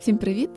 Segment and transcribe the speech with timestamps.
[0.00, 0.50] Всім привіт!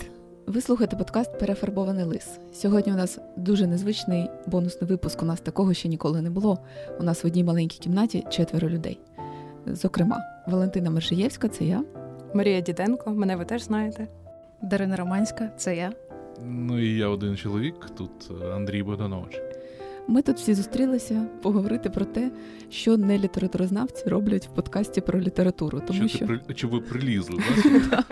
[0.47, 2.39] Ви слухаєте подкаст Перефарбований лис.
[2.53, 5.23] Сьогодні у нас дуже незвичний бонусний випуск.
[5.23, 6.59] У нас такого ще ніколи не було.
[6.99, 8.99] У нас в одній маленькій кімнаті четверо людей.
[9.65, 11.83] Зокрема, Валентина Мершиєвська це я.
[12.33, 14.07] Марія Діденко, мене ви теж знаєте.
[14.61, 15.91] Дарина Романська, це я.
[16.43, 19.41] Ну і я один чоловік, тут Андрій Богданович.
[20.07, 22.31] Ми тут всі зустрілися поговорити про те,
[22.69, 25.81] що не літературознавці роблять в подкасті про літературу.
[25.87, 26.27] Тому що, що...
[26.27, 26.55] Ти при...
[26.55, 27.39] чи ви прилізли?
[27.89, 28.03] Да?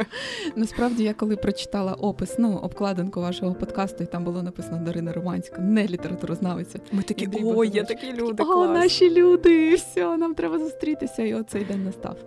[0.55, 5.62] Насправді я коли прочитала опис, ну обкладинку вашого подкасту, і там було написано Дарина Романська,
[5.62, 6.79] не літературознавиця.
[6.91, 8.43] Ми такі о, є такі люди.
[8.43, 8.70] О, клас.
[8.70, 9.76] наші люди!
[9.76, 12.17] Все, нам треба зустрітися, і оцей день настав.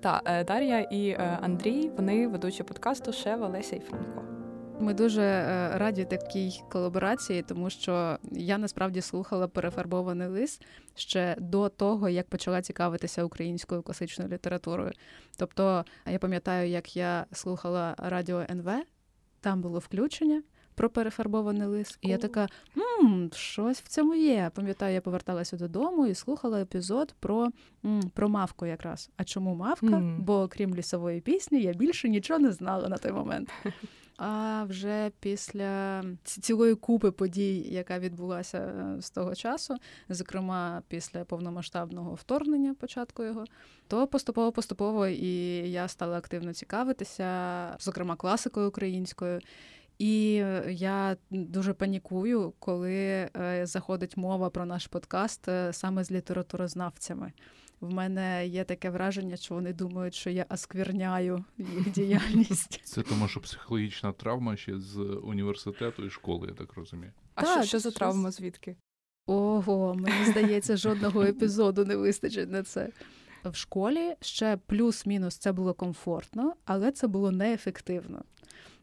[0.00, 4.37] Так, е, Дар'я і е, Андрій, вони ведучі подкасту Шева, Леся і Франко.
[4.80, 10.64] Ми дуже е, раді такій колаборації, тому що я насправді слухала перефарбований лист
[10.94, 14.92] ще до того, як почала цікавитися українською класичною літературою.
[15.36, 18.70] Тобто, я пам'ятаю, як я слухала радіо НВ,
[19.40, 20.42] там було включення.
[20.74, 22.48] Про перефарбований лист, і я така
[23.02, 24.50] мм, щось в цьому є.
[24.54, 27.48] Пам'ятаю, я поверталася додому і слухала епізод про
[27.84, 29.10] м, про мавку якраз.
[29.16, 29.86] А чому мавка?
[29.86, 30.18] Mm.
[30.20, 33.48] Бо крім лісової пісні, я більше нічого не знала на той момент.
[34.18, 39.76] А вже після цілої купи подій, яка відбулася е, з того часу,
[40.08, 43.44] зокрема після повномасштабного вторгнення, початку його,
[43.88, 45.30] то поступово-поступово і
[45.70, 49.40] я стала активно цікавитися, зокрема класикою українською.
[49.98, 50.32] І
[50.68, 53.30] я дуже панікую, коли е,
[53.62, 57.32] заходить мова про наш подкаст е, саме з літературознавцями.
[57.80, 62.80] В мене є таке враження, що вони думають, що я оскверняю їх діяльність.
[62.84, 67.12] Це тому, що психологічна травма ще з університету і школи, я так розумію.
[67.34, 68.30] А так, що, що за травма?
[68.30, 68.76] Звідки?
[69.26, 72.88] Ого, мені здається, жодного епізоду не вистачить на це.
[73.44, 78.22] В школі ще плюс-мінус це було комфортно, але це було неефективно.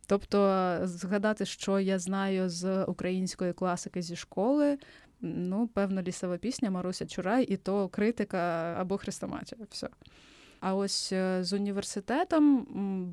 [0.07, 4.77] Тобто згадати, що я знаю з української класики зі школи,
[5.25, 8.37] ну, певно, лісова пісня Маруся Чурай, і то критика
[8.79, 9.61] або хрестоматія.
[9.69, 9.89] Все.
[10.59, 12.65] А ось е, з університетом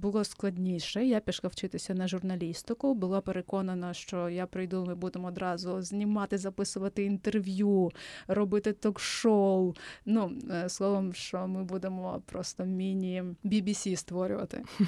[0.03, 1.05] було складніше.
[1.05, 2.95] Я пішла вчитися на журналістику.
[2.95, 7.91] Була переконана, що я прийду, ми будемо одразу знімати, записувати інтерв'ю,
[8.29, 9.75] робити ток-шоу.
[10.07, 14.65] Ну, е, словом, що ми будемо просто міні-BBC створювати.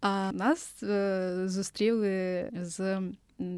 [0.00, 3.00] А нас е, зустріли з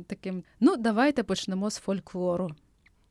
[0.06, 2.50] таким: ну, давайте почнемо з фольклору.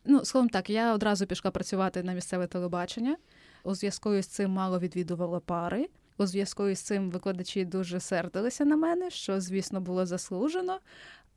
[0.06, 3.18] Ну, словом так, я одразу пішла працювати на місцеве телебачення.
[3.64, 5.90] У зв'язку з цим мало відвідувала пари.
[6.18, 10.80] У зв'язку з цим викладачі дуже сердилися на мене, що, звісно, було заслужено.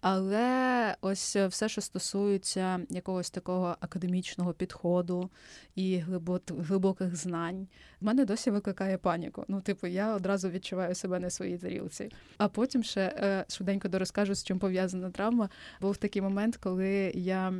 [0.03, 5.31] Але ось все, що стосується якогось такого академічного підходу
[5.75, 5.97] і
[6.47, 7.67] глибоких знань,
[8.01, 9.45] в мене досі викликає паніку.
[9.49, 12.09] Ну, типу, я одразу відчуваю себе на своїй тарілці.
[12.39, 15.49] А потім ще е, швиденько дорозкажу, з чим пов'язана травма.
[15.81, 17.51] Був такий момент, коли я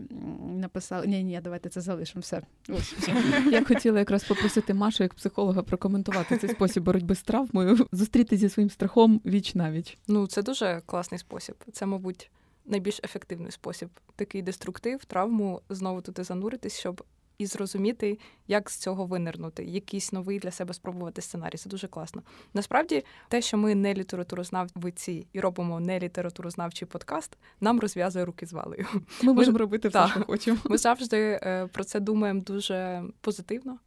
[0.55, 2.43] написала: ні, ні, давайте це залишимо все.
[2.69, 2.95] Ось.
[3.51, 8.49] Я хотіла якраз попросити Машу як психолога прокоментувати цей спосіб боротьби з травмою, зустріти зі
[8.49, 9.99] своїм страхом віч навіч.
[10.09, 11.55] Ну, це дуже класний спосіб.
[11.73, 12.31] Це, мабуть
[12.65, 13.89] найбільш ефективний спосіб.
[14.17, 17.05] Такий деструктив, травму знову туди зануритись, щоб
[17.43, 18.19] і зрозуміти,
[18.49, 21.57] як з цього винирнути, якийсь новий для себе спробувати сценарій.
[21.57, 22.23] Це дуже класно.
[22.55, 28.53] Насправді, те, що ми не літературознавці і робимо не літературознавчий подкаст, нам розв'язує руки з
[28.53, 28.87] валею.
[29.23, 30.59] Ми можемо робити все, що хочемо.
[30.65, 33.79] Ми завжди е, про це думаємо дуже позитивно,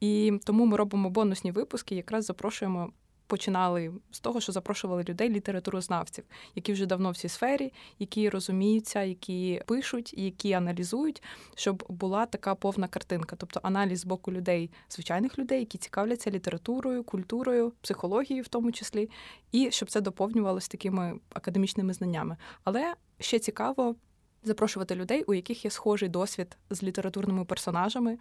[0.00, 1.94] і тому ми робимо бонусні випуски.
[1.94, 2.92] Якраз запрошуємо
[3.32, 9.02] починали з того, що запрошували людей, літературознавців, які вже давно в цій сфері, які розуміються,
[9.02, 11.22] які пишуть, які аналізують,
[11.54, 17.04] щоб була така повна картинка, тобто аналіз з боку людей, звичайних людей, які цікавляться літературою,
[17.04, 19.10] культурою, психологією, в тому числі,
[19.52, 22.36] і щоб це доповнювалося такими академічними знаннями.
[22.64, 23.96] Але ще цікаво.
[24.44, 28.18] Запрошувати людей, у яких є схожий досвід з літературними персонажами,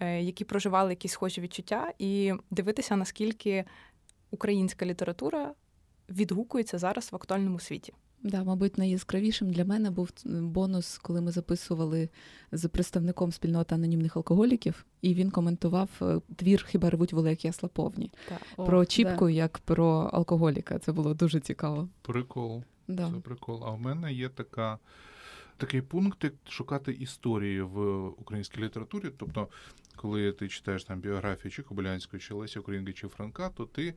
[0.00, 3.64] е, які проживали якісь схожі відчуття, і дивитися, наскільки
[4.30, 5.54] українська література
[6.10, 7.92] відгукується зараз в актуальному світі.
[8.22, 12.08] Да, мабуть, найяскравішим для мене був бонус, коли ми записували
[12.52, 18.12] з представником спільноти анонімних алкоголіків, і він коментував е, твір Хіба ревуть волекі Аслаповні
[18.56, 19.30] про О, Чіпку да.
[19.30, 20.78] як про алкоголіка.
[20.78, 21.88] Це було дуже цікаво.
[22.02, 22.62] Прикол.
[22.88, 23.10] Да.
[23.14, 23.64] Це прикол.
[23.64, 24.78] А в мене є така.
[25.56, 29.10] Такий пункт, як шукати історії в українській літературі.
[29.16, 29.48] Тобто,
[29.96, 33.94] коли ти читаєш там біографію чи Кобилянської, чи Лесі Українки, чи Франка, то ти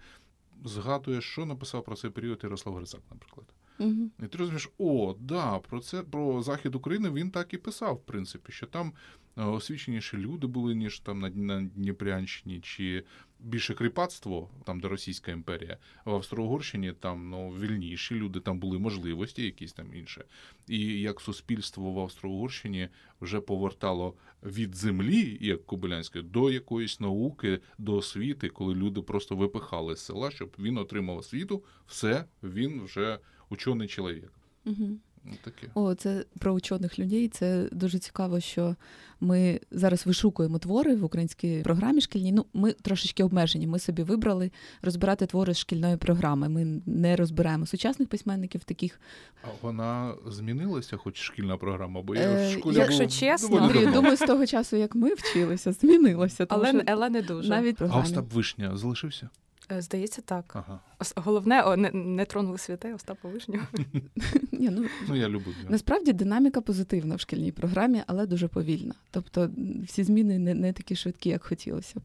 [0.65, 3.45] згадуєш, що написав про цей період Ярослав Грицак, наприклад.
[3.79, 4.09] Угу.
[4.23, 8.05] І ти розумієш, о, да, про це про захід України він так і писав, в
[8.05, 8.93] принципі, що там
[9.37, 13.03] е, освіченіші люди були, ніж там на на Дніпрянщині, чи
[13.41, 19.43] більше кріпацтво, там де Російська імперія, в Австро-Угорщині там ну, вільніші люди, там були можливості,
[19.43, 20.21] якісь там інші.
[20.67, 22.89] І як суспільство в Австро-Угорщині
[23.21, 29.95] вже повертало від землі, як Кобилянське, до якоїсь науки, до освіти, коли люди просто випихали
[29.95, 34.33] з села, щоб він отримав освіту, все, він вже учений чоловік.
[34.65, 34.97] Угу.
[35.25, 35.67] Ну, таке.
[35.73, 37.27] О, це про учених людей.
[37.27, 38.75] Це дуже цікаво, що
[39.19, 42.31] ми зараз вишукуємо твори в українській програмі шкільній.
[42.31, 43.67] Ну, ми трошечки обмежені.
[43.67, 44.51] Ми собі вибрали
[44.81, 46.49] розбирати твори з шкільної програми.
[46.49, 48.99] Ми не розбираємо сучасних письменників таких.
[49.43, 53.85] А вона змінилася, хоч шкільна програма, бо я Е, в школі якщо був чесно, Андрій,
[53.85, 56.45] думаю, з того часу, як ми вчилися, змінилося.
[56.45, 57.49] Тому Але, що але не дуже.
[57.49, 57.99] навіть А.
[57.99, 59.29] Остап Вишня залишився?
[59.71, 60.45] Е, Здається, так.
[60.55, 60.79] Ага.
[61.15, 63.65] Головне, о, не, не тронули святе Остапа Вишнього.
[64.51, 65.51] Ні, ну, Ну, я люблю.
[65.59, 65.69] його.
[65.71, 68.93] Насправді динаміка позитивна в шкільній програмі, але дуже повільна.
[69.11, 69.49] Тобто
[69.87, 72.03] всі зміни не, не такі швидкі, як хотілося б.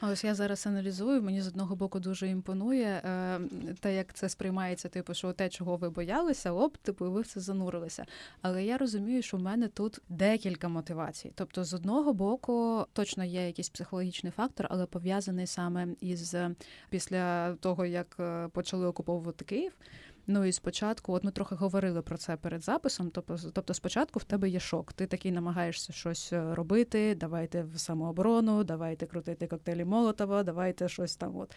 [0.00, 1.22] А ось я зараз аналізую.
[1.22, 3.40] Мені з одного боку дуже імпонує е,
[3.80, 7.40] те, як це сприймається, типу, що те, чого ви боялися, оп, типу, ви в це
[7.40, 8.04] занурилися.
[8.42, 11.32] Але я розумію, що в мене тут декілька мотивацій.
[11.34, 16.34] Тобто, з одного боку, точно є якийсь психологічний фактор, але пов'язаний саме із
[16.90, 19.72] після того, як е, почали окуповувати Київ.
[20.26, 23.10] Ну і спочатку, от ми трохи говорили про це перед записом.
[23.10, 24.92] Тобто, тобто, спочатку в тебе є шок.
[24.92, 27.14] Ти такий намагаєшся щось е, робити.
[27.14, 31.36] Давайте в самооборону, давайте крутити коктейлі Молотова, давайте щось там.
[31.36, 31.54] От.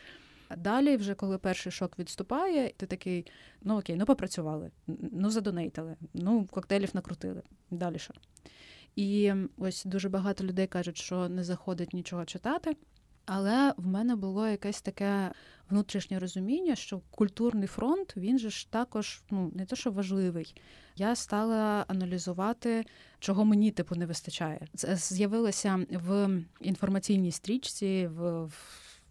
[0.57, 3.25] Далі, вже коли перший шок відступає, ти такий:
[3.61, 7.41] ну окей, ну попрацювали, ну задонейтили, ну коктейлів накрутили.
[7.71, 8.13] Далі що?
[8.95, 12.75] І ось дуже багато людей кажуть, що не заходить нічого читати.
[13.31, 15.31] Але в мене було якесь таке
[15.69, 20.55] внутрішнє розуміння, що культурний фронт він же ж також ну не те, що важливий.
[20.95, 22.85] Я стала аналізувати,
[23.19, 24.67] чого мені типу не вистачає.
[24.73, 26.29] З'явилося в
[26.61, 28.49] інформаційній стрічці в.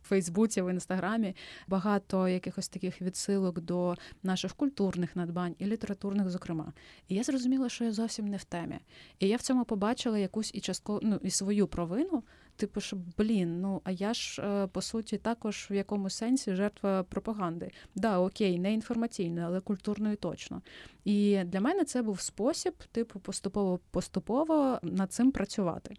[0.02, 1.36] Фейсбуці, в інстаграмі
[1.66, 6.72] багато якихось таких відсилок до наших культурних надбань і літературних, зокрема.
[7.08, 8.78] І я зрозуміла, що я зовсім не в темі.
[9.18, 12.22] І я в цьому побачила якусь і частково ну, і свою провину.
[12.58, 17.02] Типу, що блін, ну а я ж е, по суті також в якомусь сенсі жертва
[17.02, 17.70] пропаганди.
[17.94, 20.62] Да, окей, не інформаційної, але культурної точно.
[21.04, 25.94] І для мене це був спосіб, типу, поступово-поступово над цим працювати.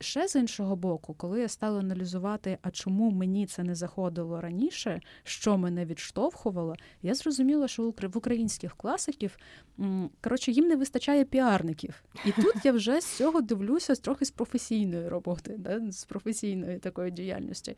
[0.00, 5.00] Ще з іншого боку, коли я стала аналізувати, а чому мені це не заходило раніше,
[5.22, 9.38] що мене відштовхувало, я зрозуміла, що в українських класиків
[10.20, 12.02] коротше їм не вистачає піарників.
[12.26, 17.10] І тут я вже з цього дивлюся трохи з професійної роботи, да, з професійної такої
[17.10, 17.76] діяльності.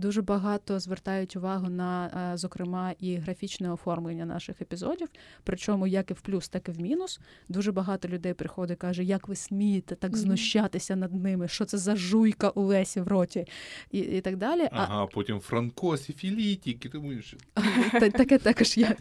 [0.00, 5.08] Дуже багато звертають увагу на, е, зокрема, і графічне оформлення наших епізодів.
[5.44, 7.20] Причому як і в плюс, так і в мінус.
[7.48, 11.78] Дуже багато людей приходить, і каже, як ви смієте так знущатися над ними, що це
[11.78, 13.46] за жуйка у Лесі в роті,
[13.90, 14.68] і і так далі.
[14.72, 17.36] Ага, а потім Франко, Сіфілітік, і тому інше.
[18.00, 18.96] Таке також є.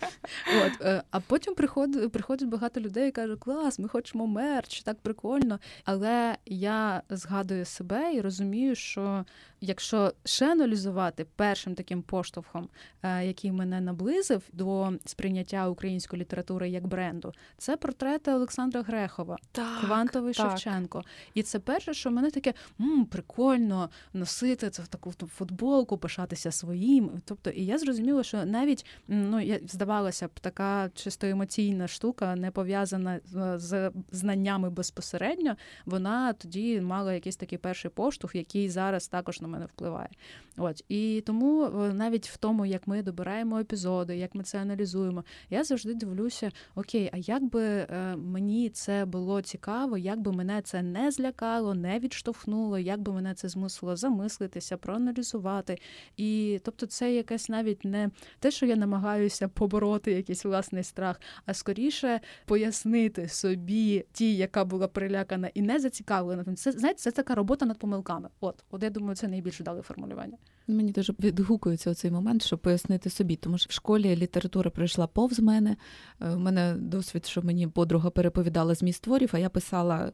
[0.65, 4.99] От, е, А потім приходить, приходить багато людей і каже, клас, ми хочемо мерч, так
[5.01, 5.59] прикольно.
[5.85, 9.25] Але я згадую себе і розумію, що
[9.61, 10.88] якщо ще аналізувати
[11.35, 12.69] першим таким поштовхом,
[13.03, 19.79] е, який мене наблизив до сприйняття української літератури як бренду, це портрети Олександра Грехова, так,
[19.79, 20.49] Квантовий так.
[20.49, 21.03] Шевченко.
[21.33, 27.11] І це перше, що мене таке м, прикольно носити це в таку футболку, пишатися своїм.
[27.25, 32.51] Тобто, і я зрозуміла, що навіть ну я здавалося б, така чисто емоційна штука, не
[32.51, 33.19] пов'язана
[33.55, 39.65] з знаннями безпосередньо, вона тоді мала якийсь такий перший поштовх, який зараз також на мене
[39.65, 40.09] впливає.
[40.57, 45.23] От і тому е, навіть в тому, як ми добираємо епізоди, як ми це аналізуємо,
[45.49, 50.61] я завжди дивлюся: окей, а як би е, мені це було цікаво, як би мене
[50.61, 55.77] це не злякало, не відштовхнуло, як би мене це змусило замислитися, проаналізувати.
[56.17, 58.09] І тобто, це якесь навіть не
[58.39, 64.87] те, що я намагаюся побороти якийсь власний страх, а скоріше пояснити собі ті, яка була
[64.87, 66.55] прилякана і не зацікавлена.
[66.55, 68.29] Це знаєте, це така робота над помилками.
[68.39, 70.37] От, от я думаю, це найбільш вдале формулювання.
[70.69, 75.39] Мені дуже відгукується цей момент, щоб пояснити собі, тому що в школі література пройшла повз
[75.39, 75.75] мене.
[76.21, 80.11] У е, мене досвід, що мені подруга переповідала зміст творів, а я писала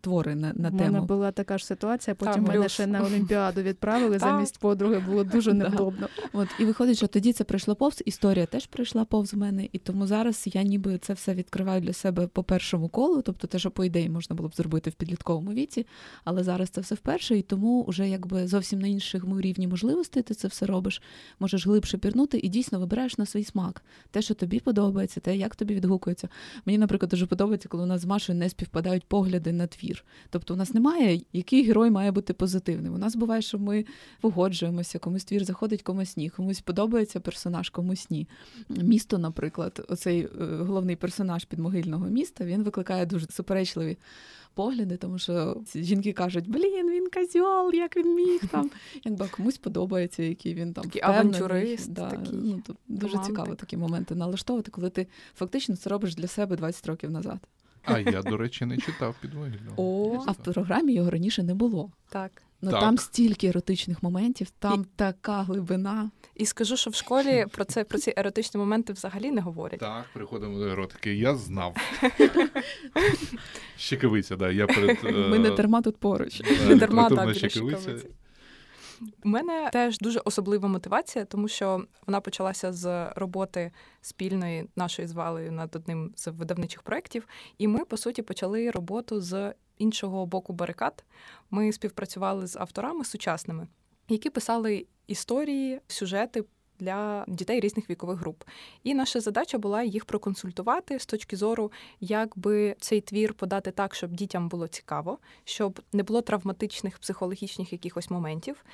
[0.00, 0.82] твори на на тему.
[0.82, 2.14] У мене була така ж ситуація.
[2.14, 5.02] Потім так, мене ще на Олімпіаду відправили замість подруги.
[5.08, 6.08] Було дуже невдобно.
[6.32, 8.02] От і виходить, що тоді це пройшло повз.
[8.06, 12.26] Історія теж пройшла повз мене, і тому зараз я ніби це все відкриваю для себе
[12.26, 15.86] по першому колу, тобто те, що по ідеї можна було б зробити в підлітковому віці,
[16.24, 20.22] але зараз це все вперше, і тому вже якби зовсім на іншому рівні можливо можливостей
[20.22, 21.02] ти це все робиш,
[21.40, 23.82] можеш глибше пірнути і дійсно вибираєш на свій смак.
[24.10, 26.28] Те, що тобі подобається, те, як тобі відгукується.
[26.66, 30.04] Мені, наприклад, дуже подобається, коли у нас з Машою не співпадають погляди на твір.
[30.30, 32.94] Тобто, у нас немає, який герой має бути позитивним.
[32.94, 33.84] У нас буває, що ми
[34.20, 38.28] погоджуємося, комусь твір заходить, комусь ні, комусь подобається персонаж, комусь ні.
[38.68, 43.96] Місто, наприклад, оцей е, головний персонаж підмогильного міста, він викликає дуже суперечливі
[44.54, 48.70] погляди, тому що жінки кажуть, блін, він казьол, як він міг там.
[49.04, 51.92] Якби комусь подобається, який він там Такий авантюрист.
[51.92, 53.36] Да, такий ну, то Дуже романтик.
[53.36, 57.38] цікаво такі моменти налаштовувати, коли ти фактично це робиш для себе 20 років назад.
[57.84, 59.74] А я, до речі, не читав підвогільного.
[59.76, 61.90] О, а в програмі його раніше не було.
[62.08, 62.42] Так.
[62.62, 62.80] Ну так.
[62.80, 64.86] там стільки еротичних моментів, там і...
[64.96, 66.10] така глибина.
[66.34, 69.80] І скажу, що в школі про це про ці еротичні моменти взагалі не говорять.
[69.80, 71.14] Так, приходимо до еротики.
[71.14, 71.76] Я знав.
[73.76, 74.50] Щекавиця, да.
[74.50, 76.42] Я перед ми не дарма тут поруч.
[76.68, 77.96] Не дарма так щекавиця.
[79.24, 85.12] У мене теж дуже особлива мотивація, тому що вона почалася з роботи спільної нашої з
[85.12, 87.28] Валею над одним з видавничих проєктів.
[87.58, 91.04] І ми, по суті, почали роботу з іншого боку барикад.
[91.50, 93.68] Ми співпрацювали з авторами сучасними,
[94.08, 96.44] які писали історії, сюжети
[96.78, 98.44] для дітей різних вікових груп.
[98.84, 103.94] І наша задача була їх проконсультувати з точки зору, як би цей твір подати так,
[103.94, 108.64] щоб дітям було цікаво, щоб не було травматичних психологічних якихось моментів,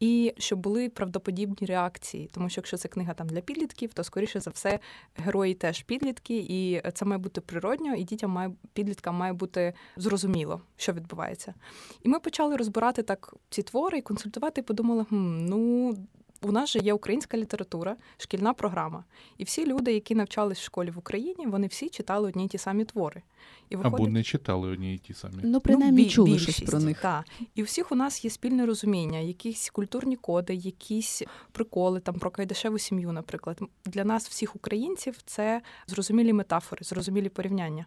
[0.00, 2.30] і щоб були правдоподібні реакції.
[2.32, 4.78] Тому що якщо це книга там для підлітків, то скоріше за все
[5.16, 10.60] герої теж підлітки, і це має бути природньо, і дітям має підліткам має бути зрозуміло,
[10.76, 11.54] що відбувається.
[12.02, 15.94] І ми почали розбирати так ці твори і консультувати, і подумали, хм, ну
[16.44, 19.04] у нас же є українська література, шкільна програма.
[19.38, 22.58] І всі люди, які навчались в школі в Україні, вони всі читали одні й ті
[22.58, 23.22] самі твори.
[23.70, 24.00] І виходить...
[24.00, 25.34] Або не читали одні й ті самі.
[25.42, 27.00] Ну, принаймні ну, чули щось про них.
[27.00, 27.24] Так.
[27.54, 31.22] І у всіх у нас є спільне розуміння, якісь культурні коди, якісь
[31.52, 33.60] приколи там про кайдашеву сім'ю, наприклад.
[33.84, 37.86] Для нас, всіх українців, це зрозумілі метафори, зрозумілі порівняння.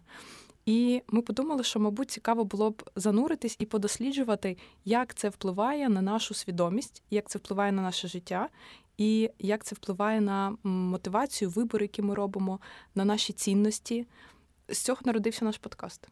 [0.68, 6.02] І ми подумали, що, мабуть, цікаво було б зануритись і подосліджувати, як це впливає на
[6.02, 8.48] нашу свідомість, як це впливає на наше життя,
[8.98, 12.60] і як це впливає на мотивацію, вибори, які ми робимо,
[12.94, 14.06] на наші цінності.
[14.68, 16.08] З цього народився наш подкаст.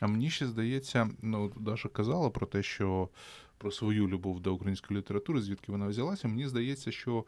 [0.00, 3.08] А мені ще здається, ну Даша казала про те, що
[3.58, 6.28] про свою любов до української літератури, звідки вона взялася.
[6.28, 7.24] Мені здається, що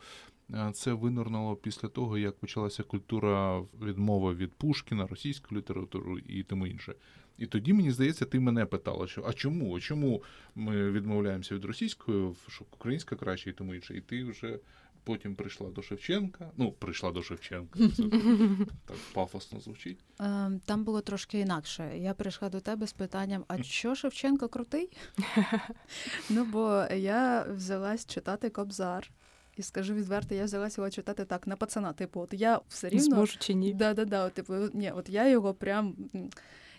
[0.73, 6.95] це винурнуло після того, як почалася культура відмови від Пушкіна, російську літературу і тому інше.
[7.39, 9.81] І тоді, мені здається, ти мене питала, що а чому?
[9.81, 10.23] Чому
[10.55, 13.97] ми відмовляємося від російської, що українська краще і тому інше?
[13.97, 14.59] І ти вже
[15.05, 16.51] потім прийшла до Шевченка.
[16.57, 17.79] Ну, прийшла до Шевченка.
[17.79, 18.03] Це
[18.87, 19.99] так пафосно звучить.
[20.21, 21.93] Ем, там було трошки інакше.
[21.99, 24.91] Я прийшла до тебе з питанням: а що Шевченко крутий?
[26.31, 29.11] Ну, бо я взялась читати Кобзар.
[29.56, 31.92] І скажу відверто, я взялася його читати так на пацана.
[31.92, 33.75] Типу, от я все рівно зможу чи ні.
[33.75, 35.97] Да, да, да, типу, ні, от я його прям.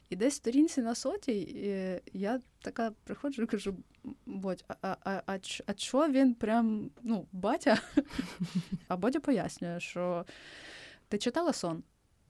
[0.10, 3.76] І десь в сторінці на сотій я така приходжу і кажу:
[4.26, 7.82] Бодь, а а, а, а що він прям ну, батя?
[8.88, 10.26] А Бодя пояснює, що
[11.08, 11.84] ти читала сон?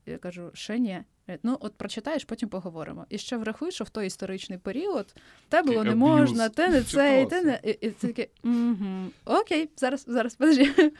[0.06, 1.00] Я кажу, ще ні.
[1.42, 3.06] Ну, от прочитаєш, потім поговоримо.
[3.08, 5.14] І ще врахуй, що в той історичний період
[5.48, 7.60] те було не можна, те не це, і те не.
[7.64, 10.92] І, і це таке, угу, окей, зараз, зараз, подожди.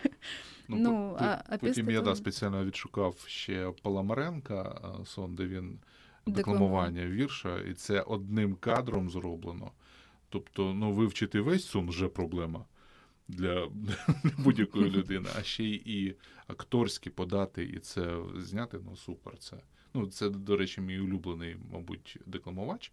[0.68, 5.78] Ну, ну а, а Потім я да, спеціально відшукав ще Паламаренка сон, де він
[6.26, 9.70] декламування вірша, і це одним кадром зроблено.
[10.28, 12.64] Тобто, ну, вивчити весь сон вже проблема
[13.28, 13.68] для
[14.38, 16.14] будь-якої людини, а ще й
[16.46, 19.38] акторські подати і це зняти, ну супер.
[19.38, 19.56] Це,
[19.94, 22.92] ну, це, до речі, мій улюблений, мабуть, декламувач,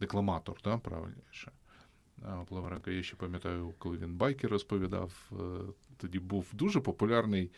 [0.00, 1.52] декламатор, да, правильніше.
[2.48, 5.34] Плаваренко, я ще пам'ятаю, коли він байки розповідав, е,
[5.96, 7.50] тоді був дуже популярний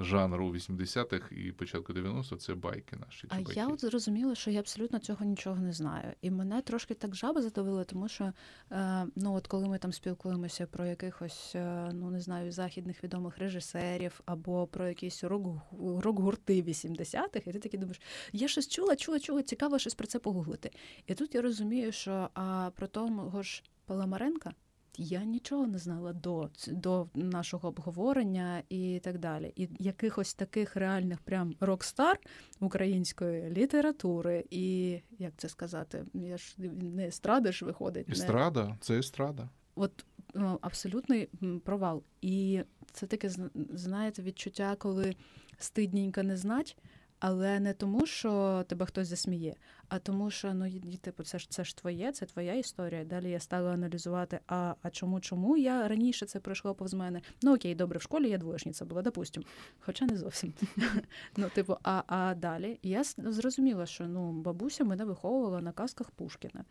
[0.00, 3.26] жанру 80-х і початку 90-х це байки наші.
[3.30, 3.52] А байки.
[3.56, 6.12] я от зрозуміла, що я абсолютно цього нічого не знаю.
[6.22, 8.32] І мене трошки так жаба задавила, тому що
[8.72, 13.38] е, ну от коли ми там спілкуємося про якихось, е, ну не знаю, західних відомих
[13.38, 18.00] режисерів або про якісь рок-гурти 80-х, і ти такі думаєш,
[18.32, 20.70] я щось чула, чула, чула, цікаво щось про це погуглити.
[21.06, 24.54] І тут я розумію, що а про того ж Паламаренка.
[24.96, 29.52] Я нічого не знала до до нашого обговорення і так далі.
[29.56, 32.18] І якихось таких реальних прям рок-стар
[32.60, 38.08] української літератури, і як це сказати, я ж не естрада ж виходить.
[38.08, 38.76] Естрада, не...
[38.80, 39.48] це естрада.
[39.74, 40.04] От
[40.34, 41.28] ну, абсолютний
[41.64, 42.02] провал.
[42.20, 42.60] І
[42.92, 43.30] це таке
[43.74, 45.16] знаєте, відчуття, коли
[45.58, 46.76] стидненько не знать.
[47.20, 49.54] Але не тому, що тебе хтось засміє,
[49.88, 53.04] а тому, що ну типу, це ж це ж твоє, це твоя історія.
[53.04, 57.20] Далі я стала аналізувати, а а чому, чому я раніше це пройшло повз мене.
[57.42, 59.44] Ну окей, добре, в школі я двоєшниця була, допустим.
[59.80, 60.52] Хоча не зовсім.
[61.36, 66.64] Ну, типу, а далі я зрозуміла, що ну бабуся мене виховувала на казках Пушкіна.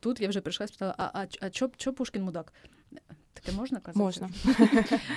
[0.00, 2.52] Тут я вже прийшла і спитала, а а, а чо, чо Пушкін мудак?
[3.40, 3.98] Таке можна казати?
[3.98, 4.28] Можна.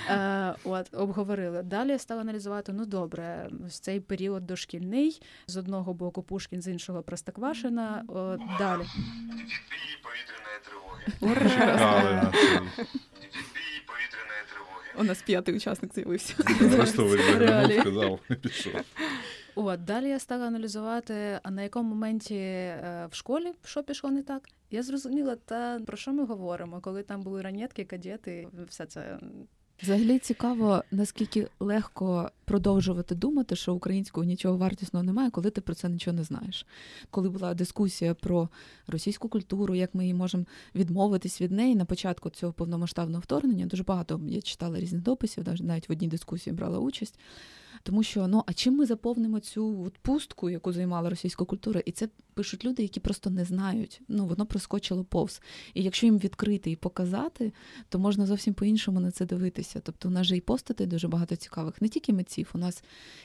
[0.09, 1.63] Е, от, Обговорили.
[1.63, 6.67] Далі я стала аналізувати: ну добре, ось цей період дошкільний, з одного боку Пушкін, з
[6.67, 8.03] іншого Простоквашина.
[8.07, 8.81] От, Далі.
[10.03, 11.49] повітряної тривоги.
[11.49, 12.31] Чекали
[13.87, 14.89] повітряної тривоги.
[14.99, 16.33] У нас п'ятий учасник з'явився.
[16.75, 17.17] Просто
[17.81, 18.73] сказав, пішов.
[19.55, 24.23] От далі я стала аналізувати, а на якому моменті е, в школі що пішло не
[24.23, 24.49] так.
[24.71, 29.19] Я зрозуміла, та про що ми говоримо, коли там були ранетки, кадети, все це.
[29.81, 35.89] Взагалі цікаво, наскільки легко продовжувати думати, що українського нічого вартісного немає, коли ти про це
[35.89, 36.65] нічого не знаєш.
[37.09, 38.49] Коли була дискусія про
[38.87, 43.83] російську культуру, як ми її можемо відмовитись від неї на початку цього повномасштабного вторгнення, дуже
[43.83, 47.19] багато я читала різних дописів, навіть в одній дискусії брала участь.
[47.83, 51.81] Тому що ну а чим ми заповнимо цю от пустку, яку займала російська культура?
[51.85, 54.01] І це пишуть люди, які просто не знають.
[54.07, 55.41] Ну воно проскочило повз.
[55.73, 57.53] І якщо їм відкрити і показати,
[57.89, 59.81] то можна зовсім по-іншому на це дивитися.
[59.83, 62.49] Тобто у нас же і постатей дуже багато цікавих, не тільки митців.
[62.53, 62.83] У нас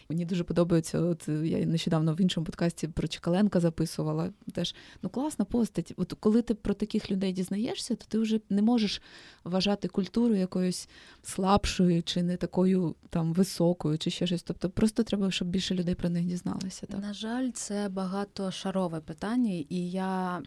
[0.09, 1.01] мені дуже подобається.
[1.01, 4.33] От я нещодавно в іншому подкасті про Чекаленка записувала.
[4.53, 5.93] Теж ну класна постать.
[5.97, 9.03] От коли ти про таких людей дізнаєшся, то ти вже не можеш
[9.45, 10.89] вважати культуру якоюсь
[11.23, 14.44] слабшою чи не такою там високою, чи ще щось.
[14.45, 16.87] Тобто просто треба, щоб більше людей про них дізналися.
[16.87, 17.01] Так?
[17.01, 20.43] На жаль, це багатошарове питання, і я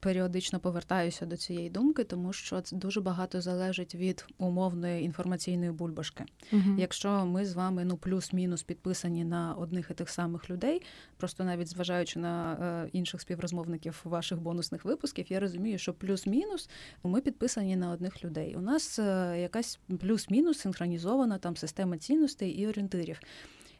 [0.00, 6.24] періодично повертаюся до цієї думки, тому що це дуже багато залежить від умовної інформаційної бульбашки.
[6.52, 6.76] Угу.
[6.78, 10.82] Якщо ми з вами ну плюс-мінус підписані на одних і тих самих людей,
[11.16, 16.70] просто навіть зважаючи на е, інших співрозмовників ваших бонусних випусків, я розумію, що плюс-мінус
[17.04, 18.56] ми підписані на одних людей.
[18.56, 23.20] У нас е, якась плюс-мінус синхронізована там система цінностей і орієнтирів.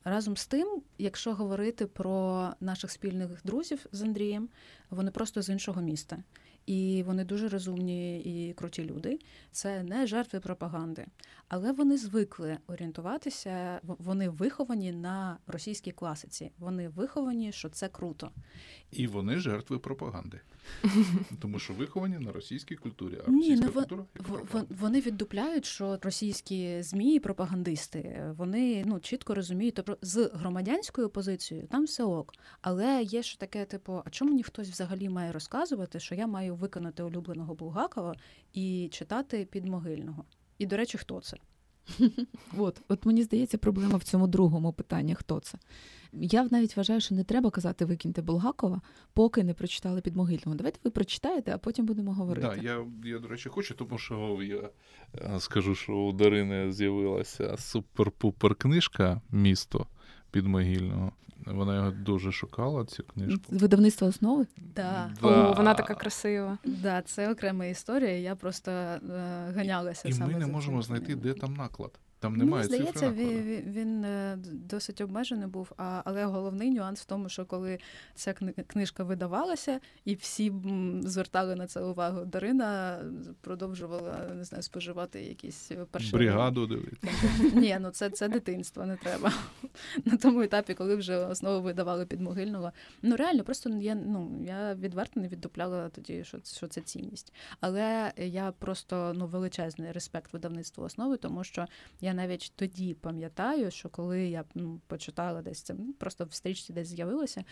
[0.08, 4.48] Разом з тим, якщо говорити про наших спільних друзів з Андрієм,
[4.90, 6.18] вони просто з іншого міста.
[6.66, 9.18] І вони дуже розумні і круті люди.
[9.52, 11.06] Це не жертви пропаганди,
[11.48, 13.80] але вони звикли орієнтуватися.
[13.82, 16.50] Вони виховані на російській класиці.
[16.58, 18.30] Вони виховані, що це круто.
[18.90, 20.40] І вони жертви пропаганди.
[21.40, 23.18] Тому що виховані на російській культурі.
[23.26, 24.04] А Ні, не культура
[24.70, 31.66] вони віддупляють, що російські змі і пропагандисти вони ну чітко розуміють, тобто з громадянською позицією
[31.66, 32.32] там все ок.
[32.60, 36.54] Але є ще таке, типу, а чому мені хтось взагалі має розказувати, що я маю
[36.54, 38.14] виконати улюбленого Булгакова
[38.52, 40.24] і читати підмогильного?
[40.58, 41.36] І, до речі, хто це?
[42.58, 45.58] От, от мені здається, проблема в цьому другому питанні: хто це?
[46.12, 48.80] Я навіть вважаю, що не треба казати викиньте Булгакова,
[49.12, 50.56] поки не прочитали підмогильного.
[50.56, 52.48] Давайте ви прочитаєте, а потім будемо говорити.
[52.48, 54.70] Так, я, я, до речі, хочу, тому що я
[55.14, 59.86] е, скажу, що у Дарини з'явилася супер-пупер книжка Місто
[60.30, 61.12] підмогильного.
[61.46, 63.42] Вона його дуже шукала, цю книжку.
[63.48, 64.46] Видавництво основи?
[64.74, 65.10] Да.
[65.22, 65.28] да.
[65.28, 66.58] О, Вона така красива.
[66.64, 68.18] Да, Це окрема історія.
[68.18, 68.98] Я просто е,
[69.56, 70.08] ганялася.
[70.08, 71.90] І саме ми не можемо знайти, де там наклад.
[72.18, 75.72] Там немає Мені здається, він, він він, е, досить обмежений був.
[75.76, 77.78] А, Але головний нюанс в тому, що коли
[78.14, 78.32] ця
[78.66, 80.52] книжка видавалася, і всі
[81.00, 82.98] звертали на це увагу, Дарина
[83.40, 86.66] продовжувала не знаю, споживати якісь перші бригаду.
[86.66, 87.08] Дивіться.
[87.54, 89.32] Ні, ну це це дитинство, не треба.
[90.04, 92.72] На тому етапі, коли вже основу видавали під могильного.
[93.02, 97.32] Ну реально, просто я ну я відверто не віддупляла тоді, що що це цінність.
[97.60, 101.66] Але я просто ну величезний респект видавництву основи, тому що
[102.06, 106.72] я навіть тоді пам'ятаю, що коли я ну, почитала десь це, ну, просто в стрічці
[106.72, 107.44] десь з'явилося,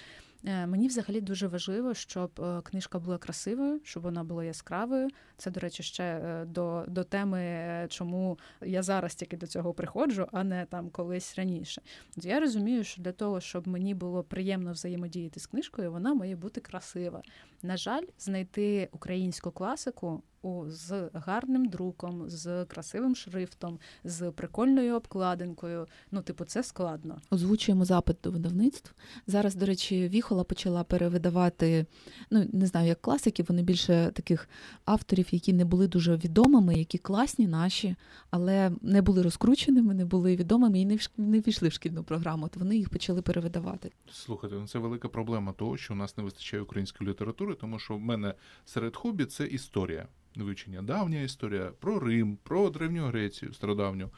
[0.47, 5.09] Е, мені взагалі дуже важливо, щоб е, книжка була красивою, щоб вона була яскравою.
[5.37, 10.29] Це, до речі, ще е, до до теми, чому я зараз тільки до цього приходжу,
[10.33, 11.83] а не там колись раніше.
[12.17, 16.61] Я розумію, що для того, щоб мені було приємно взаємодіяти з книжкою, вона має бути
[16.61, 17.23] красива.
[17.63, 20.23] На жаль, знайти українську класику
[20.69, 25.87] з гарним друком, з красивим шрифтом, з прикольною обкладинкою.
[26.11, 27.21] Ну, типу, це складно.
[27.31, 28.95] Озвучуємо запит до видавництв.
[29.27, 31.87] Зараз, до речі, Віхола почала перевидавати,
[32.31, 34.49] ну не знаю, як класиків, вони більше таких
[34.85, 37.97] авторів, які не були дуже відомими, які класні наші,
[38.31, 42.49] але не були розкрученими, не були відомими і не не війшли в шкільну програму.
[42.49, 43.93] То вони їх почали перевидавати.
[44.13, 47.97] Слухайте, ну це велика проблема того, що у нас не вистачає української літератури, тому що
[47.97, 50.09] в мене серед хобі це історія.
[50.37, 54.11] Вивчення давня історія про Рим, про Древню Грецію, стародавню,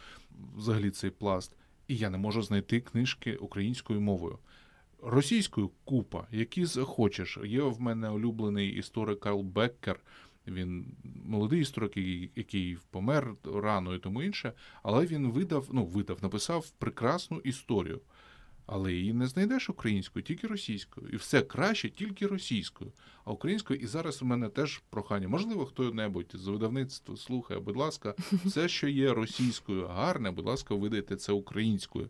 [0.57, 1.57] взагалі цей пласт.
[1.89, 4.39] І я не можу знайти книжки українською мовою.
[5.03, 7.39] Російською купа, які захочеш.
[7.45, 10.01] Є в мене улюблений історик Карл Беккер.
[10.47, 11.97] Він молодий історик,
[12.37, 14.53] який помер рано і тому інше,
[14.83, 18.01] але він видав, ну видав, написав прекрасну історію.
[18.67, 21.09] Але її не знайдеш українською, тільки російською.
[21.09, 22.93] І все краще тільки російською.
[23.25, 25.29] А українською, і зараз у мене теж прохання.
[25.29, 31.17] Можливо, хто-небудь з видавництва слухає, будь ласка, все, що є російською, гарне, будь ласка, видайте
[31.17, 32.09] це українською.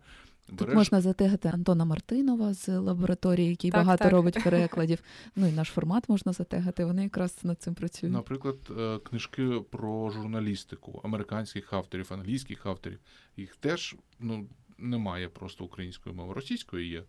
[0.53, 0.75] Береш...
[0.75, 4.13] Можна затегати Антона Мартинова з лабораторії, який так, багато так.
[4.13, 4.99] робить перекладів.
[5.37, 6.85] Ну і наш формат можна затегати.
[6.85, 8.15] Вони якраз над цим працюють.
[8.15, 12.99] Наприклад, е, книжки про журналістику американських авторів, англійських авторів.
[13.37, 14.47] Їх теж ну
[14.79, 17.05] немає просто української мови, російської є.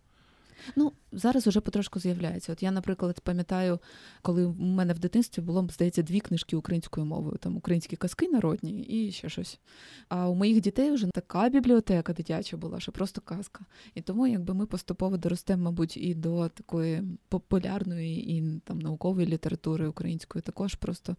[0.76, 2.52] Ну, зараз уже потрошку з'являється.
[2.52, 3.78] От я, наприклад, пам'ятаю,
[4.22, 8.80] коли у мене в дитинстві було, здається, дві книжки українською мовою, там українські казки народні
[8.80, 9.60] і ще щось.
[10.08, 13.64] А у моїх дітей вже така бібліотека дитяча була, що просто казка.
[13.94, 19.88] І тому, якби ми поступово доростемо, мабуть, і до такої популярної і там наукової літератури
[19.88, 21.16] української, також просто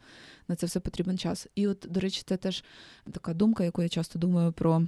[0.48, 1.48] на це все потрібен час.
[1.56, 2.64] І от, до речі, це теж
[3.12, 4.88] така думка, яку я часто думаю про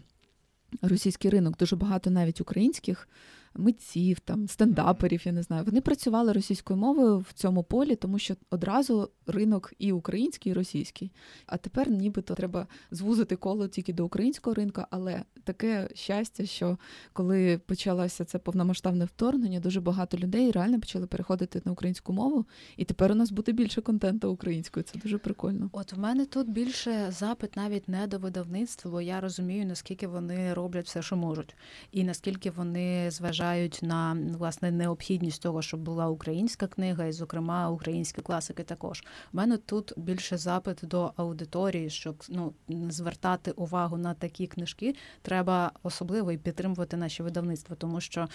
[0.81, 1.57] російський ринок.
[1.57, 3.07] Дуже багато навіть українських
[3.55, 5.63] митців, там стендаперів, я не знаю.
[5.63, 11.11] Вони працювали російською мовою в цьому полі, тому що одразу ринок і український, і російський.
[11.45, 16.77] А тепер нібито треба звузити коло тільки до українського ринку, але таке щастя, що
[17.13, 22.45] коли почалося це повномасштабне вторгнення, дуже багато людей реально почали переходити на українську мову,
[22.77, 24.83] і тепер у нас буде більше контенту українською.
[24.83, 25.69] Це дуже прикольно.
[25.73, 30.53] От в мене тут більше запит навіть не до видавництва, бо я розумію, наскільки вони
[30.53, 31.55] роблять все, що можуть,
[31.91, 37.69] і наскільки вони зважають зважають на власне необхідність того, щоб була українська книга, і, зокрема,
[37.69, 38.63] українські класики.
[38.63, 44.95] Також У мене тут більше запит до аудиторії, щоб ну звертати увагу на такі книжки,
[45.21, 48.27] треба особливо і підтримувати наші видавництва, тому що.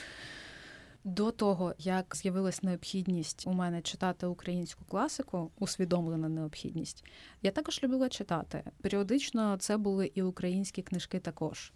[1.09, 7.05] До того, як з'явилась необхідність у мене читати українську класику, усвідомлена необхідність,
[7.43, 8.63] я також любила читати.
[8.83, 11.73] Періодично це були і українські книжки також.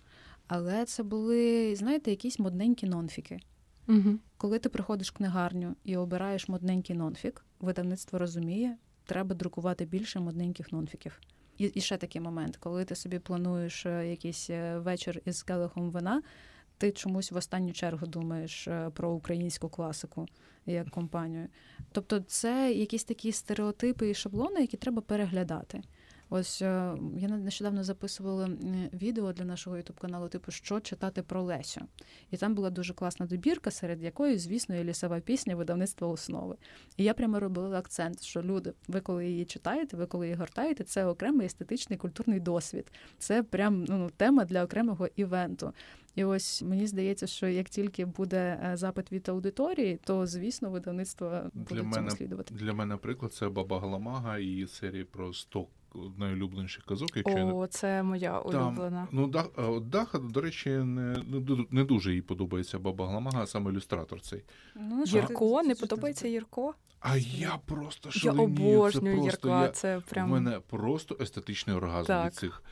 [0.52, 3.40] Але це були, знаєте, якісь модненькі нонфіки.
[3.88, 4.18] Угу.
[4.36, 10.72] Коли ти приходиш в книгарню і обираєш модненький нонфік, видавництво розуміє, треба друкувати більше модненьких
[10.72, 11.20] нонфіків.
[11.58, 15.90] І і ще такий момент, коли ти собі плануєш е, якийсь е, вечір із келихом
[15.90, 16.22] вина,
[16.78, 20.26] ти чомусь в останню чергу думаєш е, про українську класику
[20.66, 21.48] як компанію.
[21.92, 25.82] Тобто, це якісь такі стереотипи і шаблони, які треба переглядати.
[26.32, 28.48] Ось е, я нещодавно записувала
[28.92, 31.80] відео для нашого ютуб каналу, типу, що читати про Лесю.
[32.30, 36.56] І там була дуже класна добірка, серед якої, звісно, є лісова пісня видавництва основи.
[36.96, 40.84] І я прямо робила акцент, що люди, ви коли її читаєте, ви коли її гортаєте,
[40.84, 42.92] це окремий естетичний культурний досвід.
[43.18, 45.72] Це прям ну, тема для окремого івенту.
[46.14, 51.40] І ось мені здається, що як тільки буде е, запит від аудиторії, то звісно видавництво
[51.54, 52.54] буде для мене, слідувати.
[52.54, 55.32] Для мене приклад це баба Галамага і серії про
[55.90, 57.16] 100 найулюбленіших казок.
[57.16, 59.08] Якщо О, це моя улюблена.
[59.10, 61.16] Там, ну, Даха, до речі, не
[61.70, 64.42] не дуже їй подобається баба Гламага, а саме ілюстратор цей.
[64.74, 66.74] Ну, Єрко, не подобається Єрко?
[67.00, 68.70] А я просто шаленію.
[68.70, 70.30] Я обожнюю це Єрка, це прям...
[70.30, 72.26] У мене просто естетичний оргазм так.
[72.26, 72.62] від цих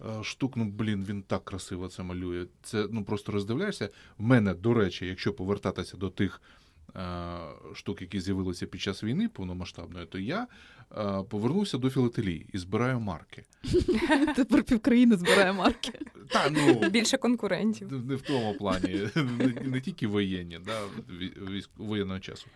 [0.00, 0.56] е, штук.
[0.56, 2.46] Ну, блін, він так красиво це малює.
[2.62, 3.88] Це ну просто роздивляєшся.
[4.18, 6.40] В мене, до речі, якщо повертатися до тих
[6.96, 7.38] Е,
[7.74, 10.77] штук, які з'явилися під час війни повномасштабної, то я е,
[11.28, 13.44] повернувся до філателії і збираю марки.
[14.36, 15.92] Тепер півкраїни збирає марки.
[16.28, 18.06] Та, ну, Більше конкурентів.
[18.06, 20.80] Не в тому плані, не, не тільки воєнні, да,
[21.76, 22.46] воєнного часу.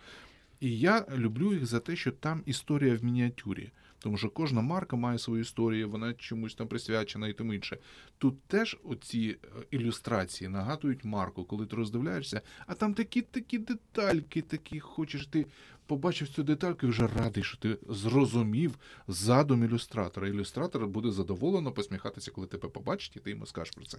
[0.59, 3.71] І я люблю їх за те, що там історія в мініатюрі.
[4.03, 7.77] Тому що кожна марка має свою історію, вона чомусь там присвячена і тому інше.
[8.17, 14.41] Тут теж оці е, ілюстрації нагадують марку, коли ти роздивляєшся, а там такі такі детальки,
[14.41, 15.45] такі хочеш ти
[15.87, 20.27] побачив цю детальку і вже радий, що ти зрозумів задум ілюстратора.
[20.27, 23.97] Ілюстратор буде задоволено посміхатися, коли тебе побачить, і ти йому скажеш про це.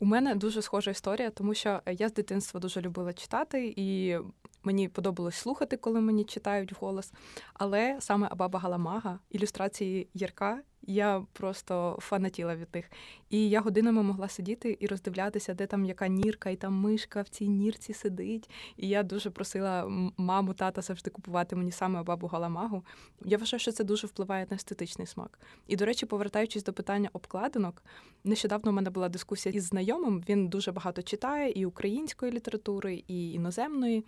[0.00, 4.16] У мене дуже схожа історія, тому що я з дитинства дуже любила читати, і
[4.64, 7.12] мені подобалось слухати, коли мені читають голос.
[7.54, 12.90] Але саме Абаба Галамага, ілюстрації Ярка, я просто фанатіла від них.
[13.30, 17.28] І я годинами могла сидіти і роздивлятися, де там яка нірка, і там мишка в
[17.28, 18.50] цій нірці сидить.
[18.76, 22.84] І я дуже просила маму, тата завжди купувати мені саме бабу Галамагу.
[23.24, 25.38] Я вважаю, що це дуже впливає на естетичний смак.
[25.66, 27.82] І, до речі, повертаючись до питання обкладинок,
[28.24, 30.24] нещодавно у мене була дискусія із знайомим.
[30.28, 34.04] Він дуже багато читає і української літератури, і іноземної.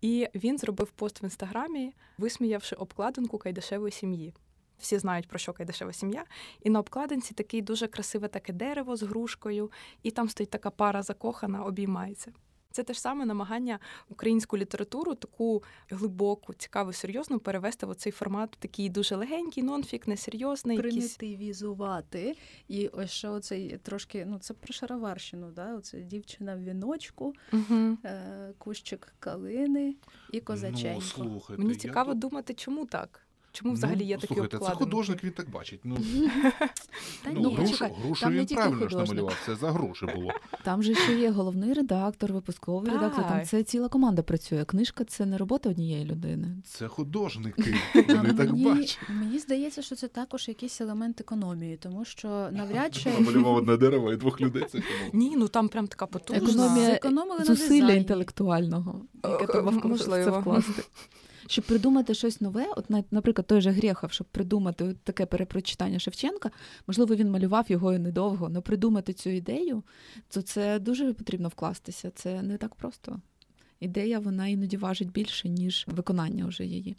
[0.00, 4.34] І він зробив пост в інстаграмі, висміявши обкладинку кайдашевої сім'ї.
[4.78, 6.24] Всі знають, про що Кайдашева сім'я.
[6.62, 9.70] І на обкладинці такий дуже красиве таке дерево з грушкою,
[10.02, 12.32] і там стоїть така пара закохана, обіймається.
[12.70, 18.50] це те ж саме намагання українську літературу, таку глибоку, цікаву, серйозну, перевести в цей формат,
[18.50, 20.78] такий дуже легенький, нонфік, несерйозний.
[20.78, 22.36] Примітивізувати.
[22.68, 25.74] І ось що оцей трошки, ну це про шароварщину, да?
[25.74, 27.98] Оце дівчина в віночку, угу.
[28.04, 29.96] е- кущик калини
[30.32, 30.94] і козаченько.
[30.94, 32.14] Ну, слухайте, Мені цікаво я...
[32.14, 33.27] думати, чому так.
[33.62, 34.84] Чому взагалі ну, є такі слухайте, обкладинки?
[34.84, 35.80] Це художник, він так бачить.
[35.84, 35.96] Ну,
[37.24, 40.32] Та ну, ні, грушу, чекай, грушу там він правильно ж намалював, це за гроші було.
[40.64, 43.28] Там же ще є головний редактор, випусковий редактор.
[43.28, 44.64] Там це ціла команда працює.
[44.64, 46.56] Книжка це не робота однієї людини.
[46.64, 48.98] Це художники, вони так мені, бачать.
[49.08, 54.12] мені здається, що це також якийсь елемент економії, тому що навряд чи Намалював одне дерево
[54.12, 54.64] і двох людей.
[54.72, 54.82] Це?
[55.12, 56.90] Ні, ну там прям така потужна.
[56.92, 60.62] Економія зусилля інтелектуального, яке Е, треба в- можливо.
[61.48, 66.50] Щоб придумати щось нове, от наприклад, той же Грехов, щоб придумати таке перепрочитання Шевченка,
[66.86, 69.82] можливо, він малював його і недовго, але придумати цю ідею,
[70.28, 72.10] то це дуже потрібно вкластися.
[72.14, 73.20] Це не так просто.
[73.80, 76.96] Ідея вона іноді важить більше, ніж виконання вже її.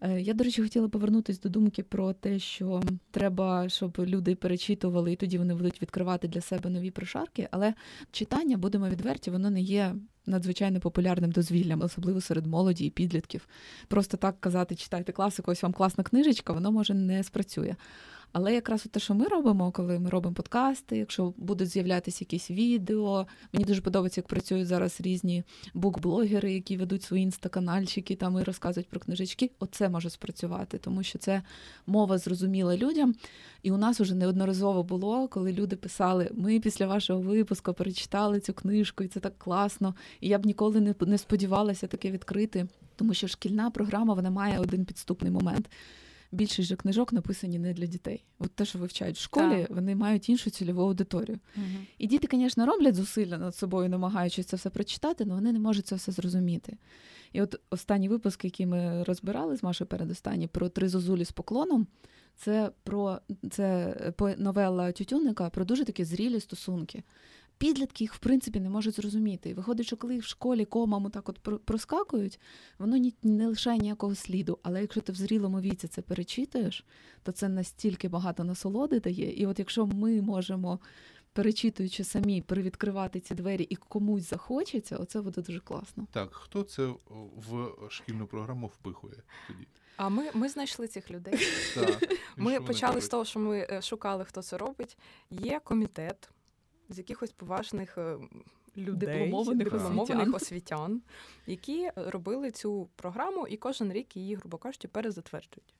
[0.00, 5.12] Е, Я, до речі, хотіла повернутися до думки про те, що треба, щоб люди перечитували,
[5.12, 7.48] і тоді вони будуть відкривати для себе нові прошарки.
[7.50, 7.74] Але
[8.10, 9.94] читання, будемо відверті, воно не є
[10.26, 13.48] надзвичайно популярним дозвіллям, особливо серед молоді і підлітків.
[13.88, 17.76] Просто так казати, читайте класику, ось вам класна книжечка, воно може не спрацює.
[18.32, 23.26] Але якраз те, що ми робимо, коли ми робимо подкасти, якщо будуть з'являтися якісь відео,
[23.52, 28.88] мені дуже подобається, як працюють зараз різні букблогери, які ведуть свої інстаканальчики там і розказують
[28.88, 29.50] про книжечки.
[29.58, 31.42] Оце може спрацювати, тому що це
[31.86, 33.14] мова зрозуміла людям.
[33.62, 38.52] І у нас уже неодноразово було, коли люди писали: ми після вашого випуску перечитали цю
[38.52, 39.94] книжку, і це так класно.
[40.20, 44.58] І я б ніколи не, не сподівалася таке відкрити, тому що шкільна програма вона має
[44.58, 45.70] один підступний момент.
[46.32, 48.24] Більшість же книжок написані не для дітей.
[48.38, 49.70] От те, що вивчають в школі, Так.
[49.76, 51.38] вони мають іншу цільову аудиторію.
[51.56, 51.86] Мгм.
[51.98, 55.86] І діти, звісно, роблять зусилля над собою, намагаючись це все прочитати, але вони не можуть
[55.86, 56.76] це все зрозуміти.
[57.32, 61.86] І от останній випуск, який ми розбирали з Машою передостанні, про три зозулі з поклоном,
[62.36, 63.18] це про
[63.50, 67.02] це по- новела Тютюника про дуже такі зрілі стосунки.
[67.58, 69.50] Підлітки їх, в принципі, не можуть зрозуміти.
[69.50, 72.40] І виходить, що коли їх в школі комам так от проскакують,
[72.78, 74.58] воно ні, не лишає ніякого сліду.
[74.62, 76.84] Але якщо ти в зрілому віці це перечитуєш,
[77.22, 79.32] то це настільки багато насолоди дає.
[79.32, 80.78] І от якщо ми можемо
[81.32, 86.06] перечитуючи самі, привідкривати ці двері і комусь захочеться, оце буде дуже класно.
[86.12, 86.86] Так, хто це
[87.36, 89.66] в шкільну програму впихує тоді?
[89.96, 91.38] А ми, ми знайшли цих людей.
[91.74, 92.18] Так.
[92.36, 94.98] Ми почали з того, що ми е, шукали, хто це робить.
[95.30, 96.30] Є комітет
[96.88, 98.16] з якихось поважних е,
[98.76, 101.02] людей, Дипломованих дипломованих освітян.
[101.46, 105.74] які робили цю програму і кожен рік її, грубо кажучи, перезатверджують.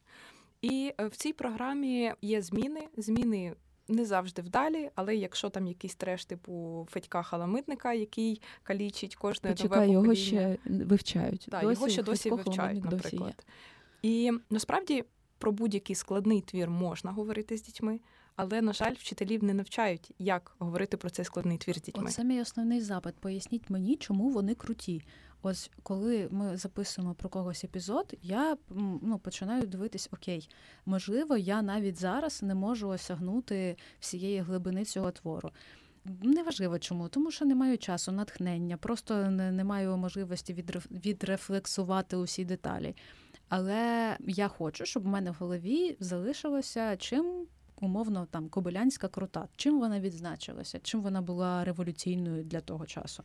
[0.62, 2.88] І е, в цій програмі є зміни.
[2.96, 3.54] Зміни
[3.88, 9.56] не завжди вдалі, але якщо там якийсь треш, типу Федька Халамитника, який калічить кожне нове
[9.56, 11.48] Почекай, його ще вивчають.
[11.50, 13.20] Так, його ще досі вивчають, Холодник досі
[14.02, 15.04] І насправді
[15.38, 18.00] про будь-який складний твір можна говорити з дітьми,
[18.38, 22.04] але, на жаль, вчителів не навчають, як говорити про цей складний твір з дітьми.
[22.06, 23.14] Оце мій основний запит.
[23.14, 25.02] Поясніть мені, чому вони круті.
[25.42, 28.56] Ось коли ми записуємо про когось епізод, я
[29.02, 30.48] ну, починаю дивитись, окей,
[30.86, 35.50] можливо, я навіть зараз не можу осягнути всієї глибини цього твору.
[36.22, 42.16] Неважливо чому, тому що не маю часу, натхнення, просто не, не маю можливості відреф- відрефлексувати
[42.16, 42.96] усі деталі.
[43.48, 47.46] Але я хочу, щоб в мене в голові залишилося чим
[47.80, 53.22] умовно там Кобилянська крута, чим вона відзначилася, чим вона була революційною для того часу.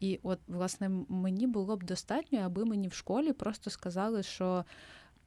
[0.00, 4.64] І от, власне, мені було б достатньо, аби мені в школі просто сказали, що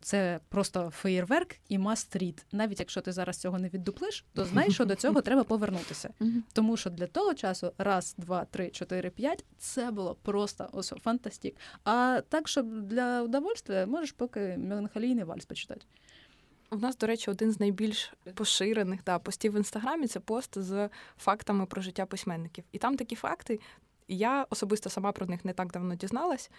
[0.02, 2.46] це просто феєрверк і must-read.
[2.52, 6.10] Навіть якщо ти зараз цього не віддуплиш, то знай, що до цього треба повернутися.
[6.54, 11.56] Тому що для того часу раз, два, три, чотири, п'ять це було просто ось fantastic.
[11.84, 15.82] А так, щоб для удовольствия, можеш поки Меланхолійний вальс почитати.
[16.76, 20.90] У нас, до речі, один з найбільш поширених да, постів в інстаграмі це пост з
[21.18, 22.64] фактами про життя письменників.
[22.72, 23.60] І там такі факти.
[24.08, 26.52] Я особисто сама про них не так давно дізналась.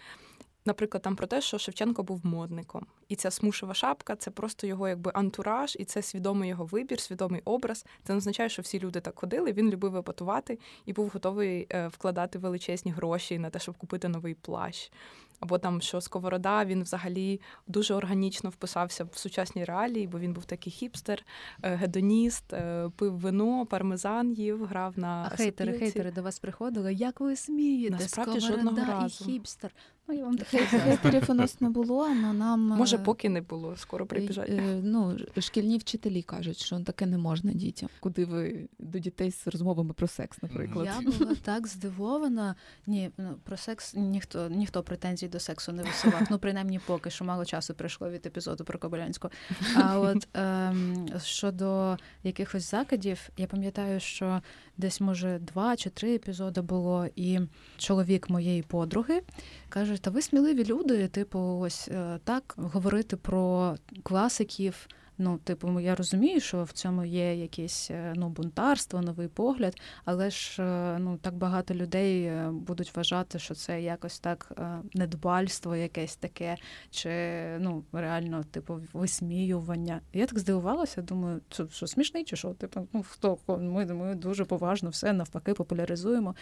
[0.65, 4.89] Наприклад, там про те, що Шевченко був модником, і ця смушева шапка це просто його
[4.89, 7.87] якби антураж, і це свідомий його вибір, свідомий образ.
[8.05, 9.53] Це не означає, що всі люди так ходили.
[9.53, 14.35] Він любив епатувати і був готовий е, вкладати величезні гроші на те, щоб купити новий
[14.35, 14.93] плащ.
[15.41, 20.45] Або там, що Сковорода він взагалі дуже органічно вписався в сучасні реалії, бо він був
[20.45, 21.25] такий хіпстер,
[21.63, 26.95] е, гедоніст, е, пив вино, пармезан їв, грав на А хейтери, хейтери до вас приходили.
[26.95, 27.97] Як ви смієте?
[28.01, 29.71] Насправді, Сковорода жодного і хіпстер.
[30.09, 34.07] Ну, я вам Хейтерів у нас не було, але нам може, поки не було, скоро
[34.07, 34.51] прибіжать.
[34.83, 37.89] Ну шкільні вчителі кажуть, що таке не можна дітям.
[38.01, 40.89] Куди ви до дітей з розмовами про секс, наприклад?
[41.05, 42.55] Я була так здивована.
[42.87, 46.23] Ні, ну про секс ніхто ніхто претензій до сексу не висував.
[46.31, 49.31] Ну принаймні поки що мало часу пройшло від епізоду про Кобилянську.
[49.77, 54.43] А от ем, щодо якихось закидів, я пам'ятаю, що
[54.77, 57.41] десь може два чи три епізоди було, і
[57.77, 59.23] чоловік моєї подруги
[59.77, 64.89] каже: Та ви сміливі люди, типу, ось е, так говорити про класиків.
[65.19, 70.31] Ну, типу, я розумію, що в цьому є якесь е, ну, бунтарство, новий погляд, але
[70.31, 74.53] ж е, ну, так багато людей будуть вважати, що це якось так
[74.95, 76.57] недбальство, якесь таке,
[76.91, 77.11] чи
[77.59, 80.01] ну, реально, типу, висміювання.
[80.13, 82.49] Я так здивувалася, думаю, що, що смішний, чи що?
[82.55, 86.35] Типу, ну хто ми, ми дуже поважно все навпаки популяризуємо.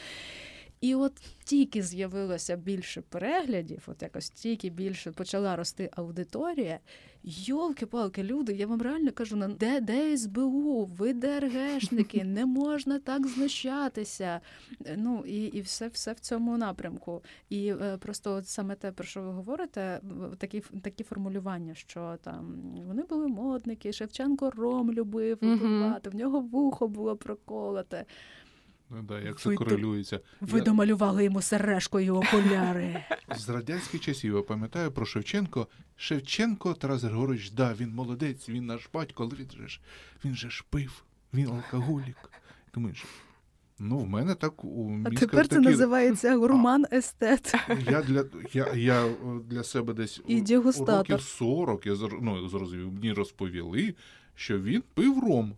[0.80, 1.12] І от
[1.44, 6.78] тільки з'явилося більше переглядів, от якось тільки більше почала рости аудиторія.
[7.26, 13.26] Йолки-палки, люди, я вам реально кажу, на де де СБУ, ви ДРГшники, не можна так
[13.26, 14.40] знущатися.
[14.96, 17.22] Ну і і все все в цьому напрямку.
[17.48, 20.00] І е, просто от саме те, про що ви говорите,
[20.38, 26.88] такі такі формулювання, що там вони були модники, Шевченко ром любив випивати, в нього вухо
[26.88, 28.04] було проколоте.
[28.90, 30.20] Ну да, як це ви корелюється.
[30.40, 30.64] Ви я...
[30.64, 33.04] домалювали йому сережкою окуляри.
[33.36, 35.66] З радянських часів я пам'ятаю про Шевченко.
[35.96, 39.80] Шевченко Тарас Григорович, да, він молодець, він наш батько, але він же ж
[40.24, 42.30] він же ж пив, він алкоголік.
[42.74, 43.04] Думаєш,
[43.78, 45.68] ну в мене так у мізках А тепер це такі...
[45.68, 47.54] називається гурман естет.
[47.90, 50.96] Я для я, я для себе десь І дегустатор.
[50.96, 53.94] років 40 я ну, зрозумів, мені розповіли,
[54.34, 55.56] що він пив ром.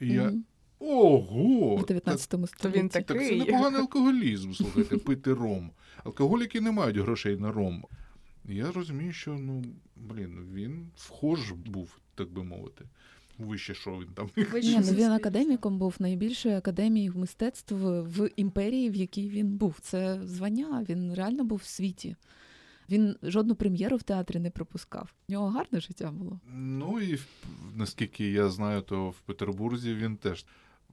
[0.00, 0.14] І mm-hmm.
[0.14, 0.32] я
[0.80, 1.76] Ого!
[1.76, 2.78] В 19 столітті.
[2.78, 3.16] Він такий.
[3.16, 5.70] Так це непоганий алкоголізм, слухайте, пити ром.
[6.04, 7.84] Алкоголіки не мають грошей на ром.
[8.44, 9.64] Я розумію, що ну,
[9.96, 12.84] блін, він вхож був, так би мовити.
[13.38, 14.30] Вище що він там.
[14.36, 19.76] Ні, ну Він академіком був найбільшою академією мистецтв в імперії, в якій він був.
[19.80, 22.16] Це звання, він реально був в світі.
[22.90, 25.12] Він жодну прем'єру в театрі не пропускав.
[25.28, 26.40] У нього гарне життя було.
[26.54, 27.18] Ну і
[27.74, 30.46] наскільки я знаю, то в Петербурзі він теж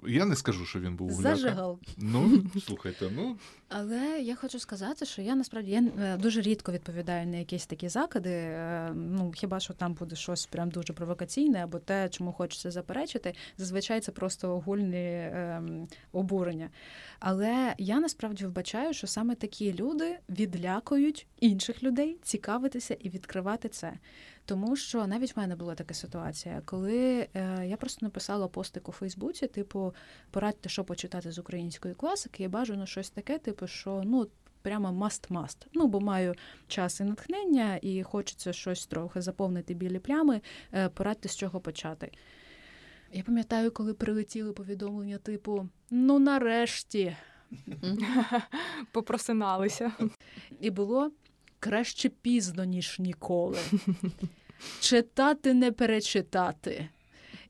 [0.08, 1.36] я не скажу, що він був гуляка.
[1.36, 1.80] Зажигав.
[1.98, 3.38] Ну, слухайте, ну.
[3.70, 7.90] Але я хочу сказати, що я насправді я е, дуже рідко відповідаю на якісь такі
[7.90, 8.30] закиди.
[8.30, 13.34] Е, ну, хіба що там буде щось прям дуже провокаційне, або те, чому хочеться заперечити.
[13.58, 15.62] Зазвичай це просто огульні е,
[16.12, 16.70] обурення.
[17.20, 23.94] Але я насправді вбачаю, що саме такі люди відлякують інших людей цікавитися і відкривати це.
[24.48, 28.92] Тому що навіть в мене була така ситуація, коли е, я просто написала постик у
[28.92, 29.94] Фейсбуці, типу,
[30.32, 34.28] порадьте, що почитати з української класики, і бажано щось таке, типу, що ну.
[34.62, 35.68] Прямо must-must.
[35.74, 36.36] Ну, бо маю
[36.68, 40.42] час і натхнення, і хочеться щось трохи заповнити білі плями,
[40.74, 42.12] е, порадьте, з чого почати.
[43.14, 47.16] Я пам'ятаю, коли прилетіли повідомлення, типу: ну, нарешті.
[48.92, 49.92] Попросиналися.
[50.60, 51.12] І було
[51.60, 53.60] краще пізно, ніж ніколи.
[54.80, 56.89] Читати не перечитати.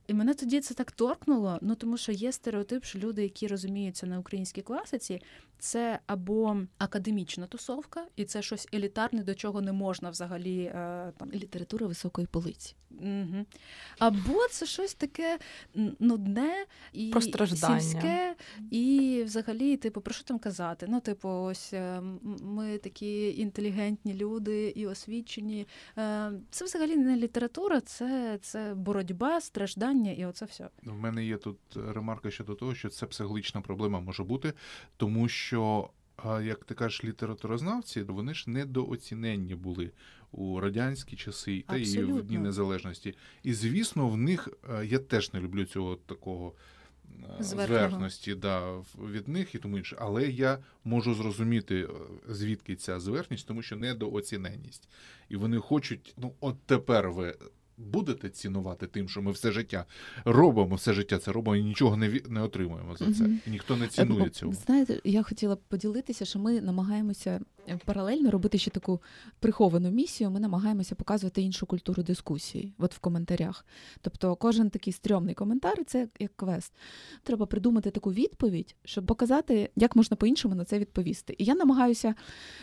[0.06, 4.06] І мене тоді це так торкнуло, ну тому що є стереотип, що люди, які розуміються
[4.06, 5.22] на українській класиці,
[5.58, 11.30] це або академічна тусовка, і це щось елітарне, до чого не можна взагалі е, там
[11.32, 12.74] література високої полиці.
[12.90, 13.46] Угу.
[13.98, 15.38] Або це щось таке
[15.98, 18.34] нудне і сільське,
[18.70, 20.86] і взагалі, типу, про що там казати?
[20.88, 22.02] Ну, типу, ось е,
[22.42, 25.66] ми такі інтелігентні люди і освічені.
[25.98, 30.68] Е, це взагалі не література, це це боротьба, страждання, і оце все.
[30.86, 34.52] У мене є тут ремарка щодо того, що це психологічна проблема може бути,
[34.96, 35.47] тому що.
[36.24, 39.90] Як ти кажеш, літературознавці, вони ж недооціненні були
[40.32, 43.14] у радянські часи та і в Дні Незалежності.
[43.42, 46.52] І звісно, в них е, я теж не люблю цього такого
[47.40, 48.78] е, зверхності да,
[49.12, 49.96] від них і тому інше.
[50.00, 51.88] Але я можу зрозуміти, е,
[52.34, 54.88] звідки ця зверхність, тому що недооціненність.
[55.28, 57.34] І вони хочуть, ну от тепер ви
[57.78, 59.84] будете цінувати тим, що ми все життя
[60.24, 63.24] робимо, все життя це робимо і нічого не не отримуємо за це.
[63.46, 64.52] І ніхто не цінує цього.
[64.52, 67.40] Знаєте, я хотіла б поділитися, що ми намагаємося
[67.84, 69.02] паралельно робити ще таку
[69.40, 70.30] приховану місію.
[70.30, 73.66] Ми намагаємося показувати іншу культуру дискусії, от в коментарях.
[74.00, 76.72] Тобто, кожен такий стрьомний коментар це як квест.
[77.22, 81.34] Треба придумати таку відповідь, щоб показати, як можна по-іншому на це відповісти.
[81.38, 82.14] І я намагаюся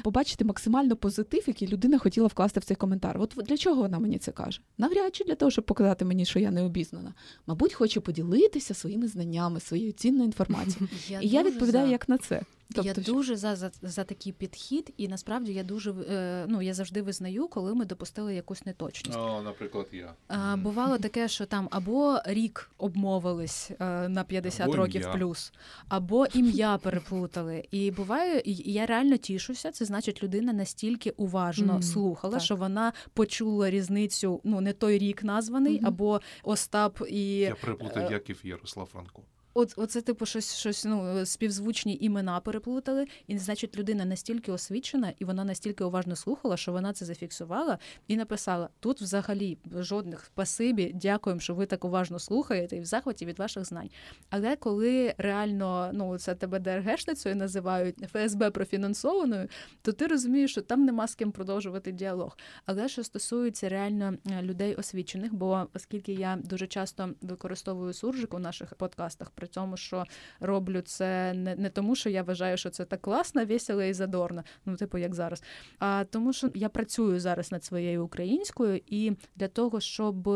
[0.04, 3.18] побачити максимально позитив, який людина хотіла вкласти в цей коментар.
[3.20, 4.62] От для чого вона мені це каже?
[4.78, 7.14] Навряд чи для того, щоб показати мені, що я не обізнана.
[7.48, 10.90] Мабуть, хоче поділитися своїми знаннями, своєю цінною інформацією.
[11.22, 12.42] І я відповідаю як на це.
[12.74, 12.88] Тобто...
[12.88, 17.02] Я дуже за, за за, такий підхід, і насправді я дуже е, ну я завжди
[17.02, 19.18] визнаю, коли ми допустили якусь неточність.
[19.18, 24.76] О, Наприклад, я а, бувало таке, що там або рік обмовились е, на 50 або
[24.76, 25.14] років ім'я.
[25.14, 25.54] плюс,
[25.90, 27.64] або ім'я переплутали.
[27.72, 29.72] І буває, і я реально тішуся.
[29.72, 32.44] Це значить, людина настільки уважно mm, слухала, так.
[32.44, 34.42] що вона почула різницю.
[34.44, 35.88] Ну не той рік названий, mm-hmm.
[35.88, 39.22] або Остап і я переплутав Яків Ярослав Франко.
[39.58, 45.26] От, оце, типу, щось щось ну співзвучні імена переплутали, і значить, людина настільки освічена, і
[45.26, 51.40] вона настільки уважно слухала, що вона це зафіксувала і написала: тут взагалі жодних спасибі, дякуємо,
[51.40, 53.90] що ви так уважно слухаєте і в захваті від ваших знань.
[54.30, 59.48] Але коли реально ну це тебе ДРГшницею називають ФСБ профінансованою,
[59.82, 62.38] то ти розумієш, що там нема з ким продовжувати діалог.
[62.66, 68.40] Але що стосується реально е, людей освічених, бо оскільки я дуже часто використовую суржик у
[68.40, 70.06] наших подкастах при тому, що
[70.40, 74.44] роблю це не не тому, що я вважаю, що це так класно, весело і задорно,
[74.66, 75.44] ну типу як зараз.
[75.80, 80.30] А тому, що я працюю зараз над своєю українською, і для того, щоб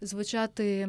[0.00, 0.88] звучати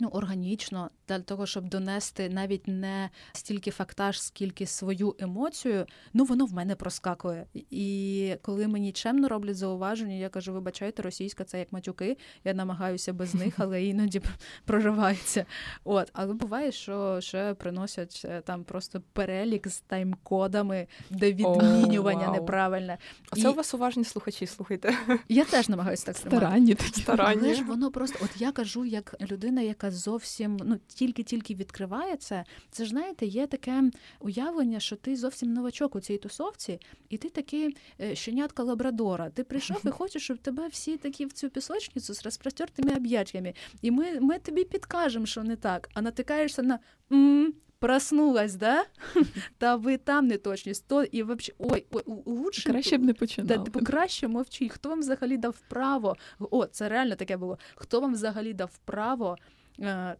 [0.00, 6.46] ну, органічно для того, щоб донести навіть не стільки фактаж, скільки свою емоцію, ну воно
[6.46, 7.46] в мене проскакує.
[7.54, 12.16] І коли мені чемно роблять зауваження, я кажу, вибачайте, російська це як матюки.
[12.44, 14.22] Я намагаюся без них, але іноді
[14.64, 15.46] проривається.
[15.84, 22.30] От, але буває, що ще приносять е, там просто перелік з тайм-кодами, де відмінювання oh,
[22.30, 22.32] wow.
[22.32, 22.98] неправильне.
[23.30, 23.46] А це І...
[23.46, 24.94] у вас уважні слухачі, слухайте.
[25.28, 26.76] Я теж намагаюся так Старанні.
[26.92, 27.40] Старанні.
[27.44, 32.84] Але ж воно просто, от я кажу, як людина, яка зовсім ну тільки-тільки відкривається, це
[32.84, 37.76] ж знаєте, є таке уявлення, що ти зовсім новачок у цій тусовці, і ти такий
[38.00, 39.30] е, щенятка лабрадора.
[39.30, 43.54] Ти прийшов і хочеш, щоб тебе всі такі в цю пісочницю з розпростертими об'яттями.
[43.82, 46.78] І ми ми тобі підкажемо, що не так, а натикаєшся на.
[47.12, 48.84] м Проснулась, да?
[49.58, 53.48] Та ви там неточність, то і вообще, ой, ой, лучше краще б не починав.
[53.48, 54.72] Да, типу, краще мовчіть.
[54.72, 56.16] Хто вам взагалі дав право?
[56.38, 57.58] О, це реально таке було.
[57.74, 59.36] Хто вам взагалі дав право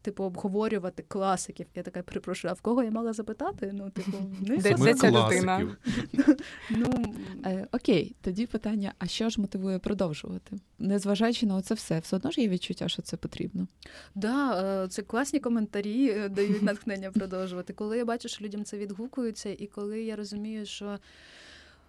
[0.03, 1.67] типу, обговорювати класиків.
[1.75, 3.71] Я така перепрошую, а в кого я мала запитати?
[3.75, 5.77] Ну, типу, не де, де ця людина?
[6.71, 10.57] ну, е, Окей, тоді питання: а що ж мотивує продовжувати?
[10.79, 13.67] Незважаючи на це все, все одно ж є відчуття, що це потрібно.
[13.83, 17.73] Так, да, е, це класні коментарі дають натхнення продовжувати.
[17.73, 20.99] Коли я бачу, що людям це відгукується, і коли я розумію, що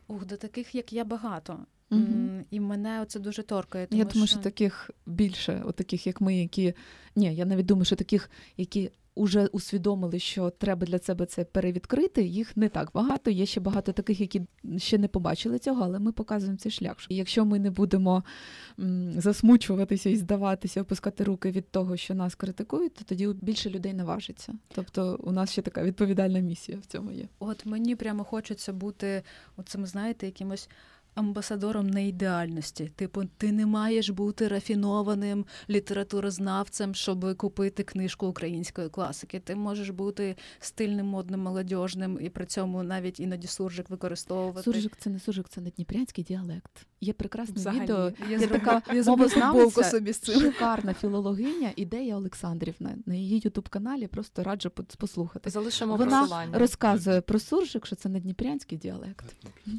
[0.08, 1.60] ух, до таких, як я, багато.
[1.92, 2.44] Угу.
[2.52, 3.88] І мене це дуже торкає.
[3.88, 4.36] Тому я думаю, що...
[4.36, 6.74] що таких більше, от таких, як ми, які.
[7.16, 8.92] Ні, я навіть думаю, що таких, які
[9.24, 13.32] вже усвідомили, що треба для себе це перевідкрити, їх не так багато.
[13.32, 14.42] Є ще багато таких, які
[14.78, 16.98] ще не побачили цього, але ми показуємо цей шлях.
[17.10, 18.24] І Якщо ми не будемо
[19.18, 24.54] засмучуватися і здаватися, опускати руки від того, що нас критикують, то тоді більше людей наважиться.
[24.68, 27.28] Тобто у нас ще така відповідальна місія в цьому є.
[27.40, 29.24] От мені прямо хочеться бути,
[29.58, 30.70] оцим, знаєте, якимось
[31.16, 32.92] амбасадором неідеальності.
[32.96, 39.40] Типу, ти не маєш бути рафінованим літературознавцем, щоб купити книжку української класики.
[39.40, 44.64] Ти можеш бути стильним, модним, молодіжним і при цьому навіть іноді суржик використовувати.
[44.64, 46.86] Суржик це не суржик, це не дніпрянський діалект.
[47.02, 47.82] Є прекрасне Взагалі.
[47.82, 48.12] відео.
[48.30, 50.40] Я є така мовознавця, собі з цим.
[50.40, 52.96] шикарна філологиня ідея Олександрівна.
[53.06, 55.50] На її ютуб-каналі просто раджу послухати.
[55.50, 56.60] Залишимо Вона посилання.
[56.60, 59.36] розказує про суржик, що це не дніпрянський діалект.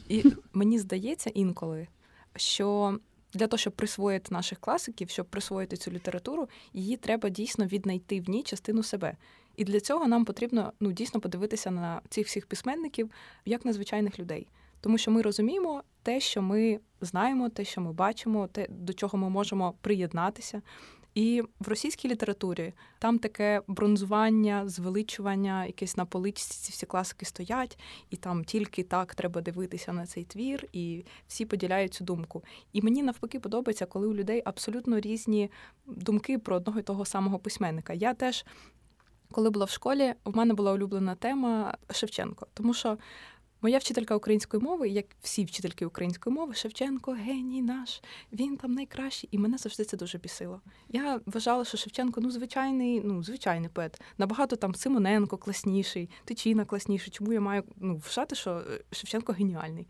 [0.08, 1.88] І мені здається інколи,
[2.36, 2.98] що
[3.32, 8.30] для того, щоб присвоїти наших класиків, щоб присвоїти цю літературу, її треба дійсно віднайти в
[8.30, 9.16] ній частину себе.
[9.56, 13.10] І для цього нам потрібно ну дійсно подивитися на цих всіх письменників
[13.44, 14.46] як на звичайних людей.
[14.80, 19.18] Тому що ми розуміємо те, що ми знаємо, те, що ми бачимо, те, до чого
[19.18, 20.62] ми можемо приєднатися.
[21.14, 27.78] І в російській літературі там таке бронзування, звеличування, якесь на поличці ці всі класики стоять,
[28.10, 32.44] і там тільки так треба дивитися на цей твір, і всі поділяють цю думку.
[32.72, 35.50] І мені навпаки подобається, коли у людей абсолютно різні
[35.86, 37.92] думки про одного і того самого письменника.
[37.92, 38.44] Я теж.
[39.32, 42.98] Коли була в школі, в мене була улюблена тема Шевченко, тому що
[43.62, 48.02] Моя вчителька української мови, як всі вчительки української мови, Шевченко, геній наш,
[48.32, 50.60] він там найкращий, і мене завжди це дуже бісило.
[50.88, 54.00] Я вважала, що Шевченко ну звичайний, ну звичайний поет.
[54.18, 57.10] Набагато там Симоненко класніший, Тичина класніший.
[57.10, 59.86] Чому я маю ну вважати, що е, Шевченко геніальний?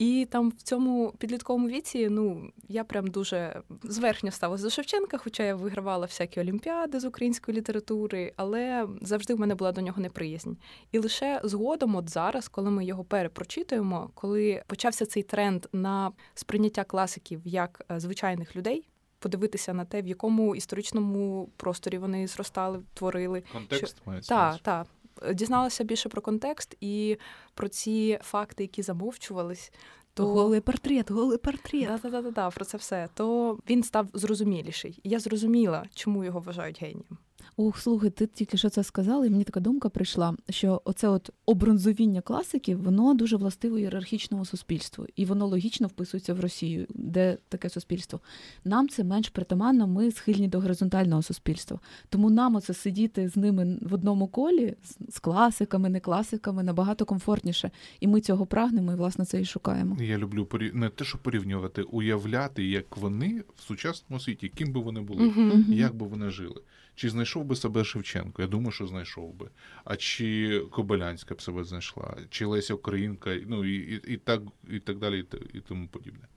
[0.00, 5.42] І там в цьому підлітковому віці, ну я прям дуже зверхньо ставилася до Шевченка, хоча
[5.42, 10.52] я вигравала всякі олімпіади з української літератури, але завжди в мене була до нього неприязнь.
[10.92, 16.84] І лише згодом, от зараз, коли ми його перепрочитуємо, коли почався цей тренд на сприйняття
[16.84, 18.88] класиків як е, звичайних людей.
[19.18, 23.42] Подивитися на те, в якому історичному просторі вони зростали, творили.
[23.52, 24.20] Контекст що...
[24.28, 24.86] Так, так
[25.34, 27.16] дізналася більше про контекст і
[27.54, 29.72] про ці факти, які замовчувались.
[30.14, 32.00] То голий портрет, голий портрет.
[32.02, 33.08] Да, да, да, да, про це все.
[33.14, 35.00] То він став зрозуміліший.
[35.02, 37.18] І я зрозуміла, чому його вважають генієм.
[37.60, 41.30] Ух, слухай, ти тільки що це сказала, і мені така думка прийшла, що оце от
[41.46, 47.68] обронзовіння класиків, воно дуже властиво ієрархічному суспільству, і воно логічно вписується в Росію, де таке
[47.68, 48.20] суспільство.
[48.64, 51.80] Нам це менш притаманно, ми схильні до горизонтального суспільства.
[52.08, 54.74] Тому нам оце сидіти з ними в одному колі,
[55.08, 57.70] з класиками, не класиками, набагато комфортніше.
[58.00, 59.96] І ми цього прагнемо, і власне це і шукаємо.
[60.00, 60.76] Я люблю порів...
[60.76, 65.34] не те, що порівнювати, уявляти, як вони в сучасному світі, ким би вони були,
[65.68, 66.60] як би вони жили.
[67.00, 68.42] Чи знайшов би себе Шевченко?
[68.42, 69.50] Я думаю, що знайшов би.
[69.84, 74.80] А чи Кобилянська б себе знайшла, чи Леся Українка, ну і і, і так і
[74.80, 76.28] так далі, і, і тому подібне.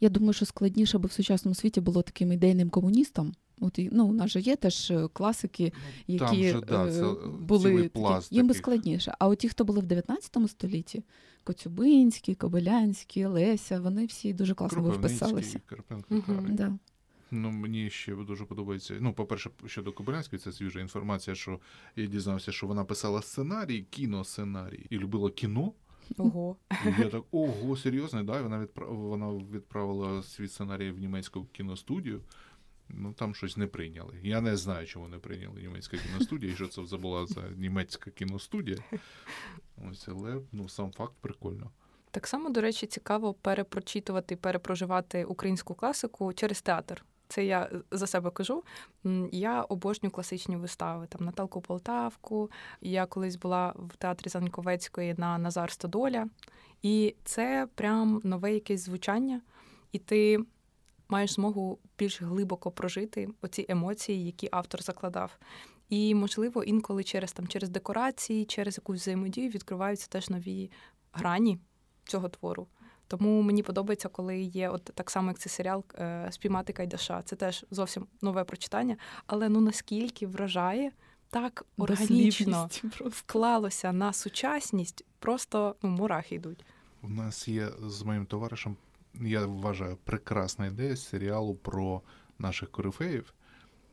[0.00, 3.32] Я думаю, що складніше би в сучасному світі було таким ідейним комуністом.
[3.60, 5.72] От ну, у нас же є теж е, класики,
[6.08, 9.14] ну, які же, да, це були пласт їм би складніше.
[9.18, 11.04] А от ті, хто були в 19 столітті,
[11.44, 15.60] Коцюбинський, Кобилянський, Леся, вони всі дуже класно би вписалися.
[15.66, 16.46] Карпенко, угу.
[16.48, 16.78] Да.
[17.30, 18.98] Ну, мені ще дуже подобається.
[19.00, 21.60] Ну, по-перше, щодо Кобилянської, це свіжа інформація, що
[21.96, 25.72] я дізнався, що вона писала сценарій, кіносценарій і любила кіно.
[26.16, 26.56] Ого.
[26.70, 28.42] І я так, ого, серйозно, да?
[28.42, 28.96] Вона відправ...
[28.96, 32.20] вона відправила свій сценарій в німецьку кіностудію.
[32.88, 34.14] Ну там щось не прийняли.
[34.22, 38.78] Я не знаю, чому не прийняли німецька кіностудія, і що це забула за німецька кіностудія.
[39.90, 41.70] Ось, але ну, сам факт прикольно.
[42.10, 47.04] Так само, до речі, цікаво перепрочитувати, перепроживати українську класику через театр.
[47.28, 48.64] Це я за себе кажу.
[49.32, 52.50] Я обожнюю класичні вистави, там Наталку Полтавку.
[52.80, 56.28] Я колись була в театрі Заньковецької на Назар Стодоля.
[56.82, 59.40] І це прям нове якесь звучання,
[59.92, 60.38] і ти
[61.08, 65.38] маєш змогу більш глибоко прожити оці емоції, які автор закладав.
[65.88, 70.70] І, можливо, інколи через там через декорації, через якусь взаємодію відкриваються теж нові
[71.12, 71.58] грані
[72.04, 72.66] цього твору.
[73.08, 77.22] Тому мені подобається, коли є от так само, як цей серіал е, Спіймати Кайдаша.
[77.22, 78.96] Це теж зовсім нове прочитання,
[79.26, 80.92] але ну наскільки вражає
[81.30, 82.68] так органічно
[83.00, 86.64] вклалося на сучасність, просто ну, мурахи йдуть.
[87.02, 88.76] У нас є з моїм товаришем,
[89.14, 92.02] я вважаю, прекрасна ідея серіалу про
[92.38, 93.34] наших корифеїв.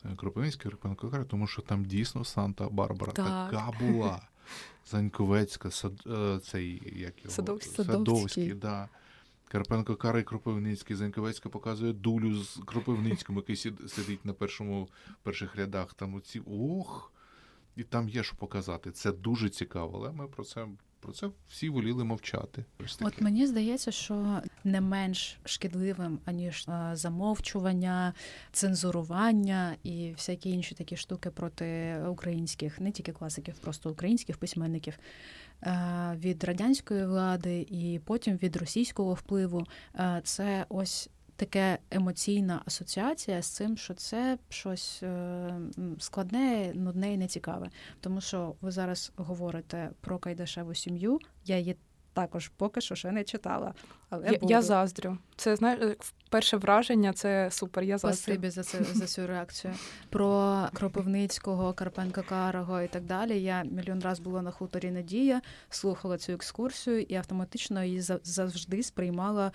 [0.05, 3.51] Е, Кропивницький Кропенко, тому що там дійсно Санта-Барбара так.
[3.51, 4.21] така була.
[4.91, 7.35] Заньковецька, сад, е, цей як його?
[7.35, 7.85] Садовський.
[7.85, 8.89] Садовський, да.
[9.53, 10.95] Карпенко Кара і Кропивницький.
[10.95, 13.55] Заньковецька показує дулю з Кропивницьким, який
[13.87, 14.89] сидить на першому
[15.23, 15.93] перших рядах.
[15.93, 17.13] Там оці ох,
[17.75, 18.91] і там є що показати.
[18.91, 20.67] Це дуже цікаво, але ми про це.
[20.99, 22.65] Про це всі воліли мовчати.
[23.01, 28.13] От мені здається, що не менш шкідливим аніж замовчування,
[28.51, 34.99] цензурування і всякі інші такі штуки проти українських, не тільки класиків, просто українських письменників.
[35.65, 39.65] Е, від радянської влади і потім від російського впливу.
[39.95, 45.53] Е, це ось таке емоційна асоціація з цим, що це щось е,
[45.99, 47.69] складне, нудне і нецікаве.
[47.99, 51.19] Тому що ви зараз говорите про Кайдашеву сім'ю.
[51.45, 51.75] Я її
[52.13, 53.73] також поки що ще не читала.
[54.09, 55.17] Але я, я заздрю.
[55.35, 55.97] Це знаєш,
[56.29, 57.83] перше враження це супер.
[57.83, 58.17] Я заздрю.
[58.17, 59.73] Спасибі за це за цю реакцію.
[60.09, 63.41] Про Кропивницького, Карпенка Карого і так далі.
[63.41, 69.51] Я мільйон раз була на хуторі Надія, слухала цю екскурсію і автоматично її завжди сприймала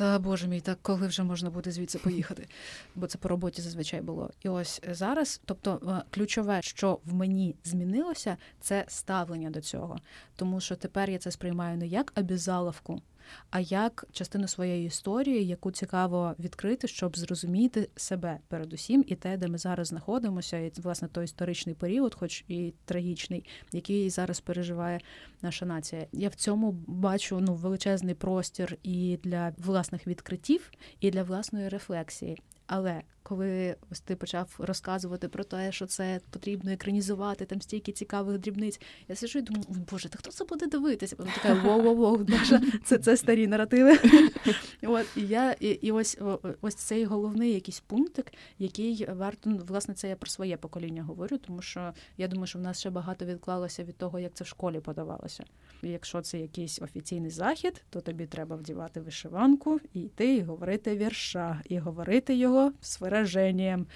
[0.00, 2.48] та боже мій, так коли вже можна буде звідси поїхати?
[2.94, 4.30] Бо це по роботі зазвичай було.
[4.42, 9.98] І ось зараз, тобто, е, ключове, що в мені змінилося, це ставлення до цього.
[10.36, 13.02] Тому що тепер я це сприймаю не як обізаловку,
[13.50, 19.48] а як частину своєї історії, яку цікаво відкрити, щоб зрозуміти себе передусім і те, де
[19.48, 25.00] ми зараз знаходимося, і власне той історичний період, хоч і трагічний, який зараз переживає
[25.42, 26.06] наша нація.
[26.12, 30.70] Я в цьому бачу ну величезний простір і для власних відкриттів,
[31.00, 32.38] і для власної рефлексії.
[32.72, 38.38] Але коли ось ти почав розказувати про те, що це потрібно екранізувати, там стільки цікавих
[38.38, 41.16] дрібниць, я сиджу і думаю, боже, та хто це буде дивитися?
[41.18, 43.98] Вона така воу-воу-воу, це це старі наративи.
[44.82, 46.18] От і я і, і ось
[46.60, 51.38] ось цей головний якийсь пунктик, який варто ну, власне це я про своє покоління говорю,
[51.38, 54.46] тому що я думаю, що в нас ще багато відклалося від того, як це в
[54.46, 55.44] школі подавалося.
[55.82, 61.62] Якщо це якийсь офіційний захід, то тобі треба вдівати вишиванку і йти і говорити вірша,
[61.68, 63.86] і говорити його з вираженням.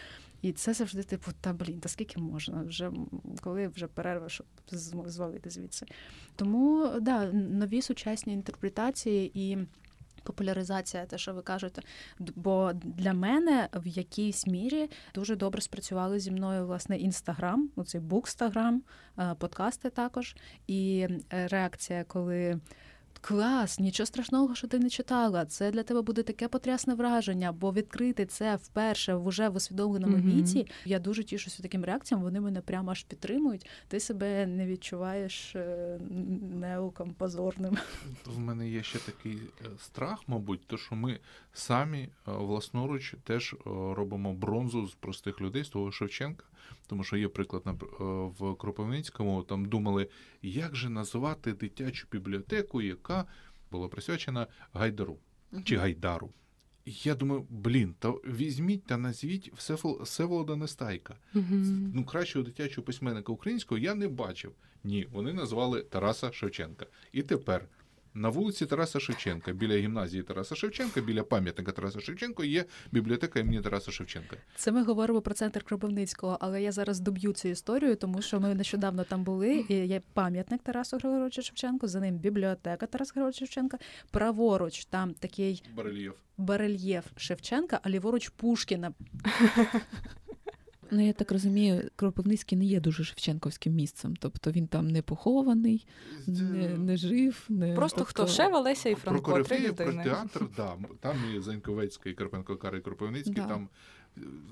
[0.42, 2.90] І це завжди типу, та блін, та скільки можна, вже
[3.40, 4.46] коли вже перерва, щоб
[5.06, 5.86] звалити звідси.
[6.36, 9.58] Тому да, нові сучасні інтерпретації і
[10.22, 11.82] популяризація, те, що ви кажете.
[12.18, 18.82] Бо для мене в якійсь мірі дуже добре спрацювали зі мною власне інстаграм, оцей букстаграм,
[19.38, 20.36] подкасти також.
[20.66, 22.60] І е, реакція, коли
[23.18, 25.44] клас, нічого страшного, що ти не читала.
[25.46, 30.16] Це для тебе буде таке потрясне враження, бо відкрити це вперше в уже в усвідомленому
[30.16, 30.34] mm-hmm.
[30.34, 30.66] віці.
[30.84, 32.22] Я дуже тішуся таким реакціям.
[32.22, 33.68] Вони мене прямо аж підтримують.
[33.88, 35.98] Ти себе не відчуваєш е,
[36.54, 37.76] неуком позорним.
[38.26, 41.20] В мене є ще такий е, страх, мабуть, то що ми
[41.52, 46.44] самі е, власноруч теж робимо бронзу з простих людей з того Шевченка.
[46.86, 47.62] Тому що є приклад
[48.38, 50.08] в Кропивницькому, там думали,
[50.42, 53.24] як же називати дитячу бібліотеку, яка
[53.70, 55.18] була присвячена Гайдару
[55.64, 56.30] чи Гайдару.
[56.86, 59.52] Я думаю, блін, та візьміть та назвіть
[60.00, 61.16] Всеволода Нестайка.
[61.34, 61.90] Uh-huh.
[61.94, 64.52] Ну, кращого дитячого письменника українського я не бачив.
[64.84, 66.86] Ні, вони назвали Тараса Шевченка.
[67.12, 67.68] І тепер
[68.14, 73.60] на вулиці Тараса Шевченка, біля гімназії Тараса Шевченка, біля пам'ятника Тараса Шевченка є бібліотека імені
[73.60, 74.36] Тараса Шевченка.
[74.56, 78.54] Це ми говоримо про центр Кропивницького, але я зараз доб'ю цю історію, тому що ми
[78.54, 79.64] нещодавно там були.
[79.68, 83.78] і Є пам'ятник Тарасу Григоровича Шевченка, за ним бібліотека Тараса Григоровича Шевченка.
[84.10, 86.14] Праворуч там такий барельєф.
[86.38, 88.92] барельєф Шевченка, а ліворуч Пушкіна.
[90.94, 94.16] Ну, я так розумію, Кропивницький не є дуже Шевченковським місцем.
[94.16, 95.86] Тобто він там не похований,
[96.26, 97.44] не не жив.
[97.48, 97.74] не...
[97.74, 98.10] Просто тобто...
[98.10, 99.32] хто ще Олеся і Франко.
[99.32, 100.76] Про три про театр, да.
[101.00, 103.46] Там і Заньковецький, і Карпенко Карий Кропивницький, да.
[103.46, 103.68] там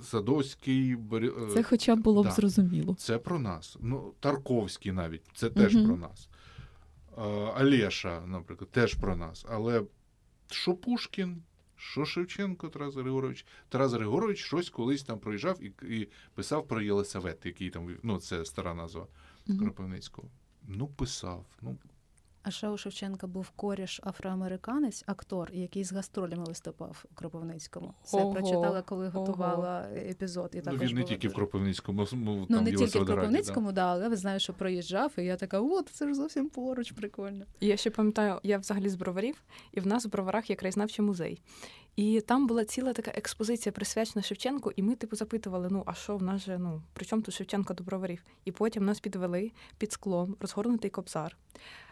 [0.02, 0.96] Садовський.
[0.96, 1.32] Бер...
[1.54, 2.32] Це хоча б було б да.
[2.32, 2.94] зрозуміло.
[2.98, 3.76] Це про нас.
[3.80, 5.86] Ну, Тарковський навіть, це теж угу.
[5.86, 6.28] про нас.
[7.60, 9.46] Олеша, наприклад, теж про нас.
[9.48, 9.82] Але
[10.50, 11.42] що Пушкін?
[11.82, 13.46] Що Шевченко Тарас Григорович?
[13.68, 18.44] Тарас Григорович щось колись там проїжджав і і писав про Єлисавет, який там, ну це
[18.44, 19.06] стара назва.
[19.58, 20.28] Кропивницького.
[20.68, 21.46] Ну, писав.
[21.62, 21.78] ну,
[22.42, 27.94] а ще у Шевченка був коріш афроамериканець, актор, який з гастролями виступав у Кропивницькому.
[28.04, 29.96] Це ого, прочитала, коли готувала ого.
[29.96, 30.50] епізод.
[30.54, 33.72] І ну, він не тільки в Кропивницькому, ну, там не тільки в Кропивницькому, да.
[33.72, 37.44] да, але ви знаєте, що проїжджав, і я така, от це ж зовсім поруч, прикольно.
[37.60, 41.40] Я ще пам'ятаю, я взагалі з броварів, і в нас в броварах є краєзнавчий музей.
[41.96, 46.16] І там була ціла така експозиція присвячена Шевченку, і ми типу запитували: ну а що
[46.16, 48.24] в нас же ну при чому тут Шевченка до броварів?
[48.44, 51.36] І потім нас підвели під склом, розгорнутий кобзар.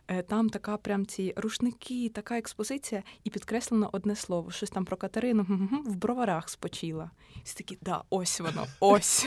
[0.09, 4.97] Е, там така прям ці рушники, така експозиція, і підкреслено одне слово: щось там про
[4.97, 5.47] Катерину
[5.87, 7.11] в броварах спочила.
[7.37, 9.27] І такі, да, ось воно, ось.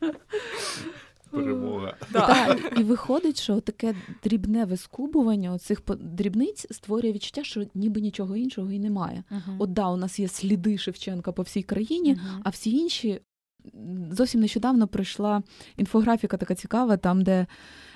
[1.30, 1.96] Перемога.
[2.12, 8.72] Так, І виходить, що таке дрібне вискубування цих дрібниць створює відчуття, що ніби нічого іншого
[8.72, 9.24] і немає.
[9.58, 13.20] От да, у нас є сліди Шевченка по всій країні, а всі інші
[14.10, 15.42] зовсім нещодавно прийшла
[15.76, 17.46] інфографіка така цікава, там, де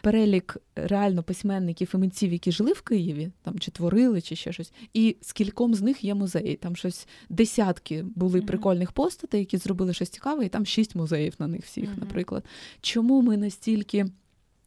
[0.02, 4.72] перелік реально письменників і митців, які жили в Києві, там чи творили, чи ще щось,
[4.94, 6.56] і скільком з них є музеї.
[6.56, 8.46] Там щось десятки були mm-hmm.
[8.46, 12.00] прикольних постатей, які зробили щось цікаве, і там шість музеїв на них всіх, mm-hmm.
[12.00, 12.44] наприклад.
[12.80, 14.06] Чому ми настільки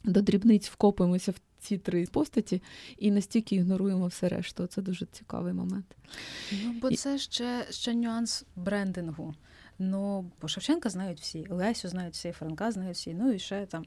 [0.03, 2.61] до дрібниць вкопуємося в ці три постаті
[2.97, 4.67] і настільки ігноруємо все решту?
[4.67, 5.85] Це дуже цікавий момент.
[6.63, 9.33] Ну, бо це ще, ще нюанс брендингу.
[9.79, 13.85] Ну, бо Шевченка знають всі, Лесю знають всі, Франка знають всі, ну і ще там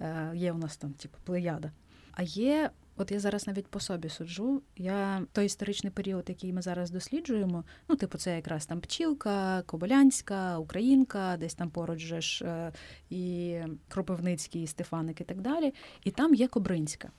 [0.00, 1.72] е, є у нас там, типу, плеяда.
[2.12, 6.62] А є, от я зараз навіть по собі суджу, я той історичний період, який ми
[6.62, 12.44] зараз досліджуємо, ну, типу, це якраз там Пчілка, Кобилянська, Українка, десь там поруч же ж
[12.44, 12.72] е,
[13.10, 13.56] і
[13.88, 15.74] Кропивницький, і Стефаник і так далі.
[16.04, 17.10] І там є Кобринська.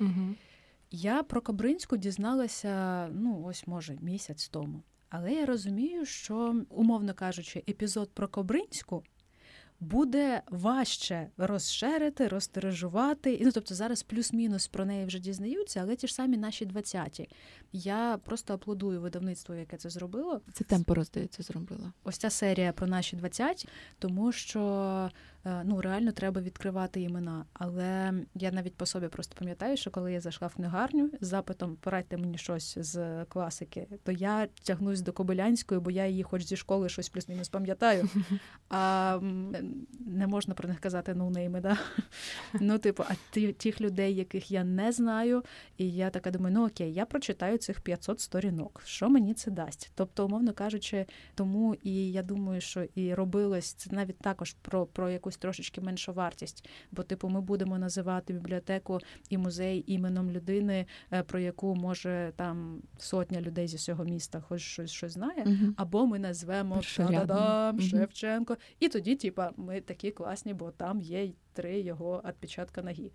[0.00, 0.34] Угу.
[0.90, 4.82] Я про Кобринську дізналася, ну, ось може, місяць тому.
[5.10, 9.04] Але я розумію, що, умовно кажучи, епізод про Кобринську
[9.80, 13.40] буде важче розширити, розтиражувати.
[13.42, 17.28] Ну, тобто зараз плюс-мінус про неї вже дізнаються, але ті ж самі наші двадцяті.
[17.72, 20.40] Я просто аплодую видавництво, яке це зробило.
[20.52, 21.92] Це темпо, здається, зробила.
[22.04, 25.10] Ось ця серія про наші двадцяті, тому що
[25.64, 27.44] ну реально треба відкривати імена.
[27.52, 31.76] Але я навіть по собі просто пам'ятаю, що коли я зайшла в книгарню з запитом
[31.80, 36.56] Порадьте мені щось з класики, то я тягнусь до Кобилянської, бо я її, хоч зі
[36.56, 38.08] школи, щось плюс-мінус пам'ятаю.
[38.70, 39.18] А
[40.06, 41.78] не можна про них казати ноунейми, да?
[42.60, 45.44] Ну, типу, а ті, тих людей, яких я не знаю,
[45.78, 48.82] і я така думаю, ну окей, я прочитаю цих 500 сторінок.
[48.84, 49.92] Що мені це дасть?
[49.94, 55.10] Тобто, умовно кажучи, тому і я думаю, що і робилось це навіть також про, про
[55.10, 56.68] якусь трошечки меншу вартість.
[56.92, 58.98] Бо, типу, ми будемо називати бібліотеку
[59.30, 64.62] і музей іменом людини, е, про яку може там сотня людей зі всього міста, хоч
[64.62, 68.56] щось щось знає, uh або ми назвемо та-да-дам, Шевченко.
[68.80, 71.30] І тоді, типа, ми такі класні, бо там є.
[71.52, 73.10] Три його відпечатка ноги.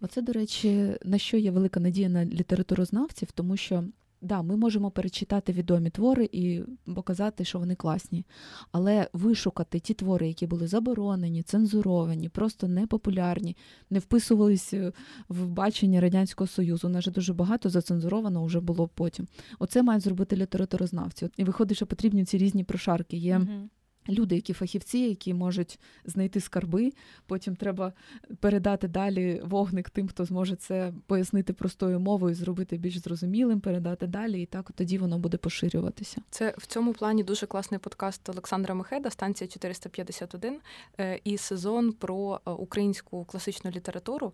[0.00, 3.84] Оце, до речі, на що є велика надія на літературознавців, тому що
[4.26, 6.62] да, ми можемо перечитати відомі твори і
[6.94, 8.24] показати, що вони класні.
[8.72, 13.56] Але вишукати ті твори, які були заборонені, цензуровані, просто непопулярні,
[13.90, 14.92] не вписувались е,
[15.28, 16.88] в бачення Радянського Союзу.
[16.88, 19.26] У нас же дуже багато зацензуровано вже було потім.
[19.58, 21.28] Оце мають зробити літературознавці.
[21.36, 23.16] І виходить, що потрібні ці різні прошарки.
[23.16, 23.68] Є угу.
[24.08, 26.92] Люди, які фахівці, які можуть знайти скарби,
[27.26, 27.92] потім треба
[28.40, 34.42] передати далі вогник тим, хто зможе це пояснити простою мовою, зробити більш зрозумілим, передати далі,
[34.42, 36.22] і так тоді воно буде поширюватися.
[36.30, 40.60] Це в цьому плані дуже класний подкаст Олександра Мехеда, станція 451,
[41.00, 44.32] е, і сезон про е, українську класичну літературу.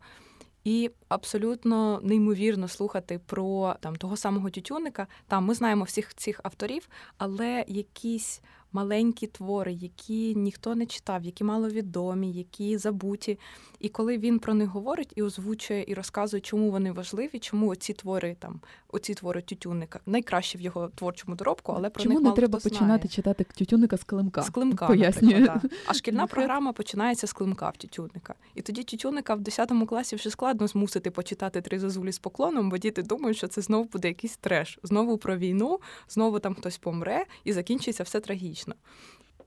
[0.64, 5.06] І абсолютно неймовірно слухати про там того самого тютюника.
[5.26, 8.42] Там ми знаємо всіх цих авторів, але якісь
[8.72, 13.38] маленькі твори, які ніхто не читав, які маловідомі, які забуті.
[13.78, 17.92] І коли він про них говорить і озвучує, і розказує, чому вони важливі, чому оці
[17.92, 22.24] твори там, оці твори тютюнника найкраще в його творчому доробку, але про чому них не
[22.24, 23.08] мало треба хто починати знає.
[23.08, 24.42] читати тютюника з климка?
[24.42, 25.40] З климка, Пояснює.
[25.40, 28.34] наприклад, А шкільна програма починається з климка в тютюника.
[28.54, 32.78] І тоді тютюника в 10 класі вже складно змусити почитати три зазулі з поклоном, бо
[32.78, 37.24] діти думають, що це знову буде якийсь треш, знову про війну, знову там хтось помре,
[37.44, 38.61] і закінчиться все трагічно.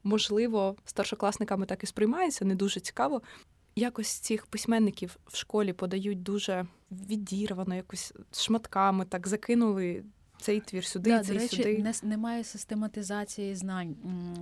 [0.04, 3.22] Можливо, старшокласниками так і сприймається, не дуже цікаво.
[3.76, 10.04] Якось цих письменників в школі подають дуже відірвано, якось шматками так закинули
[10.42, 11.78] цей твір сюди, да, цей до речі, сюди.
[11.78, 13.96] Не, немає систематизації знань,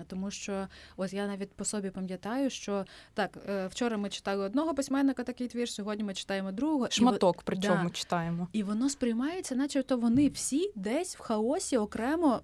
[0.08, 0.68] тому що
[0.98, 5.48] ось я навіть по собі пам'ятаю, що так, е, вчора ми читали одного письменника такий
[5.48, 6.88] твір, сьогодні ми читаємо другого.
[6.90, 8.48] Шматок, і, причому да, читаємо.
[8.54, 12.42] І воно сприймається, начебто вони всі десь в хаосі окремо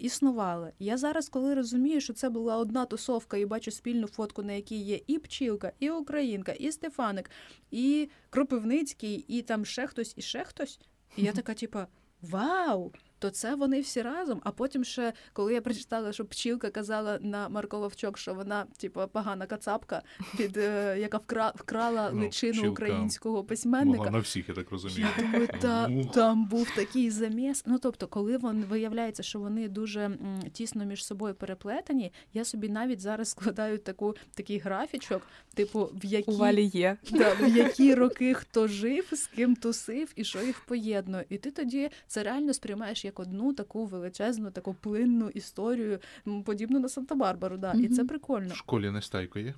[0.00, 0.72] існували.
[0.78, 4.78] Я зараз, коли розумію, що це була одна тусовка, і бачу спільну фотку, на якій
[4.78, 7.30] є і Пчілка, і Українка, і Стефаник,
[7.70, 10.80] і Кропивницький, і там ще хтось, і ще хтось.
[11.16, 11.86] І я така, типа.
[12.22, 12.92] Uau!
[13.20, 14.40] То це вони всі разом.
[14.44, 19.00] А потім ще, коли я прочитала, що пчілка казала на Марко Ловчок, що вона, типу,
[19.12, 20.02] погана кацапка,
[20.36, 23.96] під е, яка вкра, вкрала ну, личину українського письменника.
[23.96, 25.08] Могла на всіх, я так розумію.
[25.18, 27.62] Я думаю, та, там був такий заміс.
[27.66, 30.18] Ну тобто, коли вон виявляється, що вони дуже м,
[30.52, 35.22] тісно між собою переплетені, я собі навіть зараз складаю таку такий графічок,
[35.54, 36.96] типу, в які У валі є.
[37.10, 41.24] Да, в які роки хто жив, з ким тусив і що їх поєднує.
[41.28, 45.98] І ти тоді це реально сприймаєш як одну таку величезну, таку плинну історію,
[46.44, 47.58] подібну на Санта-Барбару.
[47.58, 47.72] Да.
[47.72, 47.80] Mm-hmm.
[47.80, 48.54] І це прикольно.
[48.54, 49.54] В школі не стайко є?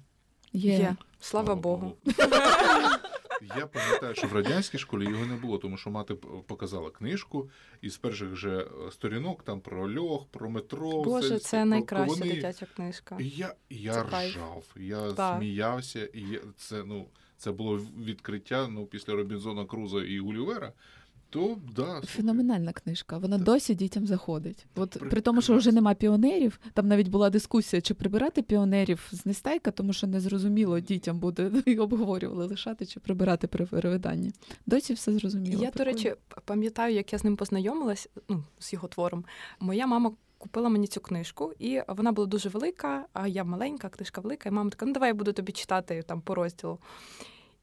[0.52, 0.72] Є.
[0.72, 0.96] є.
[1.20, 1.92] Слава Богу.
[3.58, 6.14] Я пам'ятаю, що в радянській школі його не було, тому що мати
[6.46, 7.50] показала книжку,
[7.80, 11.02] і з перших же сторінок там про льох, про метро.
[11.02, 12.34] Боже, це, це найкраща ковани.
[12.34, 13.16] дитяча книжка.
[13.20, 15.38] І я я ржав, я так.
[15.38, 20.72] сміявся, і я, це ну це було відкриття ну, після Робінзона Круза і Гулівера.
[21.32, 23.18] То да, феноменальна книжка.
[23.18, 23.44] Вона так.
[23.44, 24.66] досі дітям заходить.
[24.76, 25.10] От Прекрасно.
[25.10, 26.60] при тому, що вже нема піонерів.
[26.74, 31.78] Там навіть була дискусія, чи прибирати піонерів з Нестайка, тому що незрозуміло дітям буде і
[31.78, 34.32] обговорювали лишати чи прибирати при перевиданні.
[34.66, 35.62] Досі все зрозуміло.
[35.62, 36.14] Я, до речі,
[36.44, 39.24] пам'ятаю, як я з ним познайомилась, ну з його твором.
[39.60, 40.12] Моя мама.
[40.38, 44.52] Купила мені цю книжку, і вона була дуже велика, а я маленька, книжка велика, і
[44.52, 46.78] мама така, ну давай я буду тобі читати там по розділу.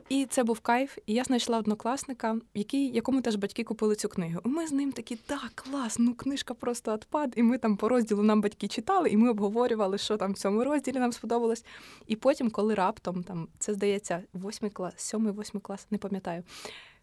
[0.09, 0.97] І це був кайф.
[1.05, 4.41] І я знайшла однокласника, який, якому теж батьки купили цю книгу.
[4.45, 7.33] І ми з ним такі, так, клас, ну книжка просто відпад.
[7.35, 10.63] І ми там по розділу нам батьки читали, і ми обговорювали, що там в цьому
[10.63, 11.65] розділі нам сподобалось.
[12.07, 16.43] І потім, коли раптом там це здається, восьмий клас, сьомий, восьмий клас, не пам'ятаю.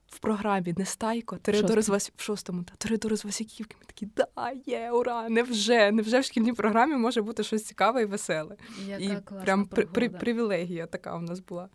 [0.08, 3.76] В програмі Нестайко, Тередори з Вас в шостому, та Тередори з Васюківки.
[3.80, 5.28] Ми такі, да, є, ура!
[5.28, 5.90] Невже?
[5.90, 8.56] Невже в шкільній програмі може бути щось цікаве і веселе?
[8.88, 11.68] Яка і прям при, при, привілегія така у нас була.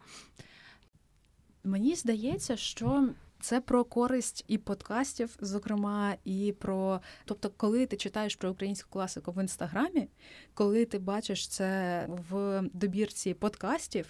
[1.64, 3.10] Мені здається, що
[3.42, 7.02] це про користь і подкастів, зокрема, і про.
[7.26, 10.08] Тобто, коли ти читаєш про українську класику в інстаграмі,
[10.54, 14.08] коли ти бачиш це в добірці подкастів,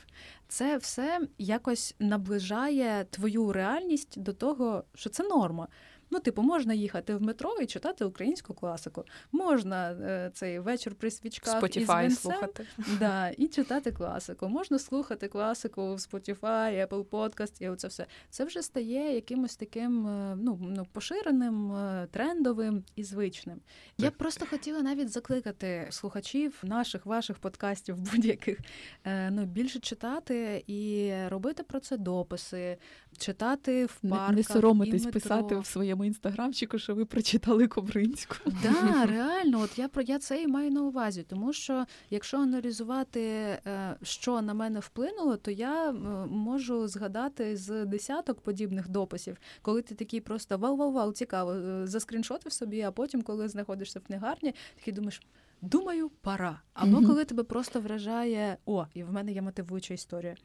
[0.47, 5.67] це все якось наближає твою реальність до того, що це норма.
[6.11, 9.05] Ну, типу, можна їхати в метро і читати українську класику.
[9.31, 12.65] Можна е, цей вечір при свічках Spotify із слухати.
[12.99, 14.47] Да, і читати класику.
[14.47, 18.05] Можна слухати класику в Spotify, Apple Podcast і оце все.
[18.29, 23.61] Це вже стає якимось таким е, ну, ну поширеним, е, трендовим і звичним.
[23.97, 28.59] Я б просто хотіла навіть закликати слухачів наших ваших подкастів будь-яких
[29.05, 32.77] ну, більше читати і робити про це дописи,
[33.21, 35.21] читати в парках, Не, не соромитись і метро.
[35.21, 38.35] писати в своєму інстаграмчику, що ви прочитали Кобринську.
[38.45, 43.21] Да, реально, от я про я це і маю на увазі, тому що якщо аналізувати,
[43.21, 45.93] е, що на мене вплинуло, то я е,
[46.27, 52.81] можу згадати з десяток подібних дописів, коли ти такий просто вау-вау-вау, цікаво, е, заскріншотив собі,
[52.81, 55.21] а потім, коли знаходишся в книгарні, такий думаєш.
[55.61, 56.61] Думаю, пора.
[56.73, 57.05] Або Мгм.
[57.07, 60.35] коли тебе просто вражає, о, і в мене є мотивуюча історія.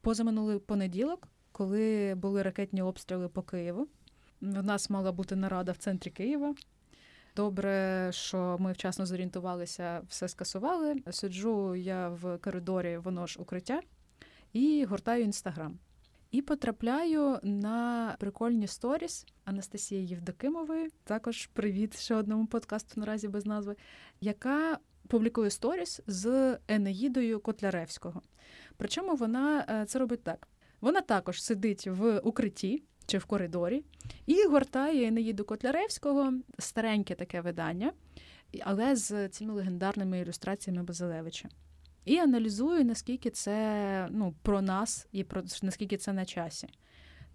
[0.00, 3.88] Позаминулий понеділок, коли були ракетні обстріли по Києву,
[4.40, 6.54] в нас мала бути нарада в центрі Києва.
[7.36, 10.96] Добре, що ми вчасно зорієнтувалися, все скасували.
[11.10, 13.80] Сиджу я в коридорі, воно ж укриття,
[14.52, 15.78] і гортаю інстаграм.
[16.30, 23.76] І потрапляю на прикольні сторіс Анастасії Євдокимової, також привіт ще одному подкасту наразі без назви,
[24.20, 24.78] яка
[25.08, 28.22] публікує сторіс з Енеїдою Котляревського.
[28.76, 30.48] Причому вона е, це робить так:
[30.82, 33.84] вона також сидить в укритті чи в коридорі
[34.26, 37.92] і гортає Енеїду Котляревського, стареньке таке видання,
[38.60, 41.48] але з цими легендарними ілюстраціями Базилевича.
[42.04, 46.68] І аналізує, наскільки це ну, про нас і про наскільки це на часі.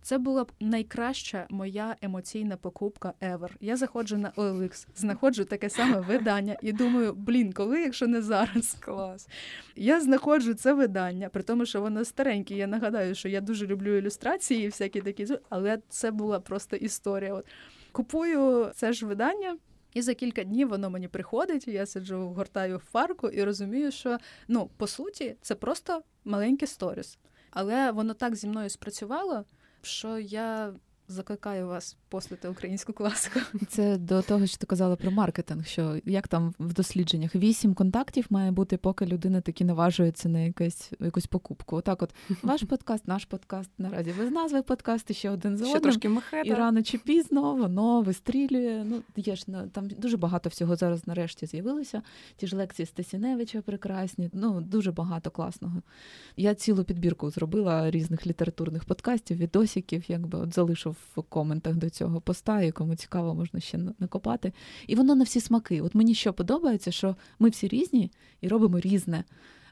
[0.01, 3.49] Це була б найкраща моя емоційна покупка ever.
[3.59, 8.77] Я заходжу на OLX, знаходжу таке саме видання і думаю, блін, коли, якщо не зараз.
[8.79, 9.27] Клас.
[9.75, 12.55] Я знаходжу це видання, при тому, що воно стареньке.
[12.55, 17.33] Я нагадаю, що я дуже люблю ілюстрації і всякі такі, але це була просто історія.
[17.33, 17.45] От
[17.91, 19.57] купую це ж видання.
[19.93, 24.17] І за кілька днів воно мені приходить, я сиджу, гортаю в фарку і розумію, що
[24.47, 27.17] ну по суті це просто маленький сторіс.
[27.51, 29.45] Але воно так зі мною спрацювало,
[29.87, 30.73] що я
[31.07, 33.39] закликаю вас послати українську класику.
[33.67, 38.25] Це до того, що ти казала про маркетинг, що як там в дослідженнях вісім контактів
[38.29, 41.75] має бути, поки людина таки наважується на якесь якусь покупку.
[41.75, 42.09] Отак, от
[42.43, 45.83] ваш подкаст, наш подкаст наразі без назви подкасту, ще один за Ще одним.
[45.83, 46.49] трошки мехета.
[46.49, 48.83] І рано чи пізно воно вистрілює.
[48.85, 52.01] Ну, є ж на- там дуже багато всього зараз нарешті з'явилося.
[52.37, 55.81] Ті ж лекції Стасіневича прекрасні, ну дуже багато класного.
[56.37, 62.21] Я цілу підбірку зробила різних літературних подкастів, відосиків, якби от залишу в коментах до цього
[62.21, 64.53] поста, і кому цікаво, можна ще накопати.
[64.87, 65.81] І воно на всі смаки.
[65.81, 69.23] От мені що подобається, що ми всі різні і робимо різне.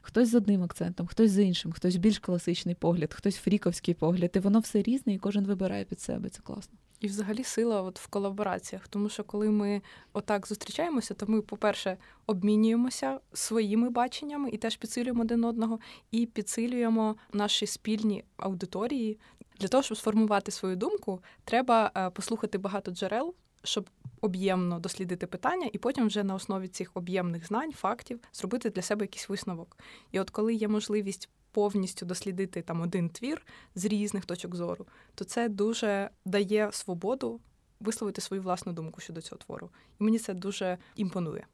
[0.02, 4.38] Хтось з одним акцентом, хтось з іншим, хтось більш класичний погляд, хтось фріковський погляд, і
[4.38, 6.28] воно все різне, і кожен вибирає під себе.
[6.28, 6.78] Це класно.
[7.00, 11.96] І взагалі сила от в колабораціях, тому що коли ми отак зустрічаємося, то ми, по-перше,
[12.26, 15.78] обмінюємося своїми баченнями і теж підсилюємо один одного,
[16.10, 19.18] і підсилюємо наші спільні аудиторії.
[19.58, 23.34] Для того, щоб сформувати свою думку, треба е, послухати багато джерел,
[23.64, 23.90] щоб
[24.20, 29.04] об'ємно дослідити питання, і потім вже на основі цих об'ємних знань, фактів зробити для себе
[29.04, 29.78] якийсь висновок.
[30.12, 35.24] І от коли є можливість повністю дослідити там один твір з різних точок зору, то
[35.24, 37.40] це дуже дає свободу
[37.80, 39.70] висловити свою власну думку щодо цього твору.
[40.00, 41.46] І мені це дуже імпонує.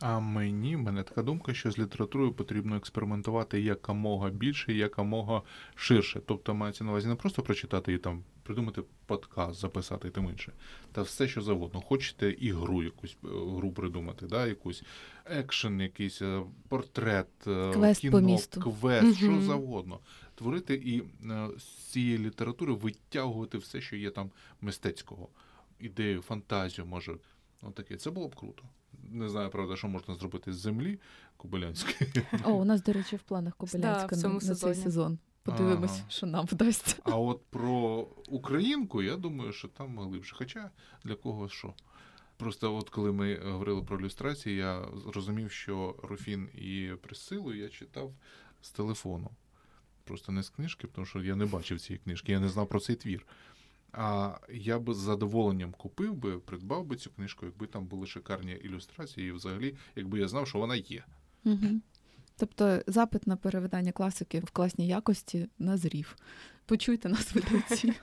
[0.00, 5.42] А мені в мене така думка, що з літературою потрібно експериментувати якомога більше, якомога
[5.74, 6.20] ширше.
[6.26, 10.52] Тобто мається на увазі не просто прочитати і там придумати подкаст, записати і тим інше,
[10.92, 11.80] та все, що завгодно.
[11.80, 14.82] Хочете ігру, якусь е, гру придумати, да, якусь
[15.24, 18.60] екшен, якийсь е, портрет, е, Квест кіно, по місту.
[18.60, 19.98] квест, що завгодно.
[20.34, 21.02] Творити і
[21.58, 24.30] з цієї літератури витягувати все, що є там
[24.60, 25.28] мистецького,
[25.80, 27.16] ідею, фантазію, може.
[27.62, 28.64] Ну, таке, це було б круто.
[29.10, 30.98] Не знаю, правда, що можна зробити з землі
[31.36, 32.10] Кобилянської.
[32.44, 35.18] О, у нас, до речі, в планах Кобилянська Да, на, на цей сезон.
[35.42, 36.10] Подивимось, Ага.
[36.10, 36.96] що нам вдасться.
[37.02, 40.34] А от про українку, я думаю, що там глибше.
[40.38, 40.70] Хоча
[41.04, 41.74] для кого що.
[42.36, 48.12] Просто от коли ми говорили про ілюстрації, я зрозумів, що Руфін і Присилу я читав
[48.62, 49.30] з телефону.
[50.04, 52.80] Просто не з книжки, тому що я не бачив цієї книжки, я не знав про
[52.80, 53.26] цей твір.
[53.96, 58.52] А я би з задоволенням купив би, придбав би цю книжку, якби там були шикарні
[58.52, 61.04] ілюстрації, і взагалі, якби я знав, що вона є.
[61.44, 61.80] Угу.
[62.36, 66.16] Тобто запит на перевидання класики в класній якості назрів.
[66.66, 67.94] Почуйте нас видавці.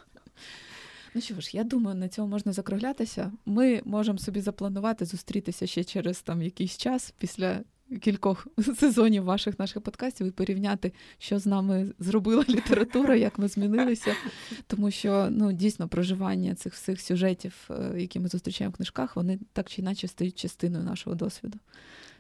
[1.14, 3.32] Ну що ж, я думаю, на цьому можна закруглятися.
[3.46, 7.64] Ми можемо собі запланувати зустрітися ще через там якийсь час після
[8.00, 8.48] кількох
[8.80, 14.16] сезонів ваших наших подкастів і порівняти, що з нами зробила література, як ми змінилися.
[14.68, 19.39] Тому що ну дійсно проживання цих всіх сюжетів, е, які ми зустрічаємо в книжках, вони
[19.54, 21.60] так чи інакше стають частиною нашого досвіду.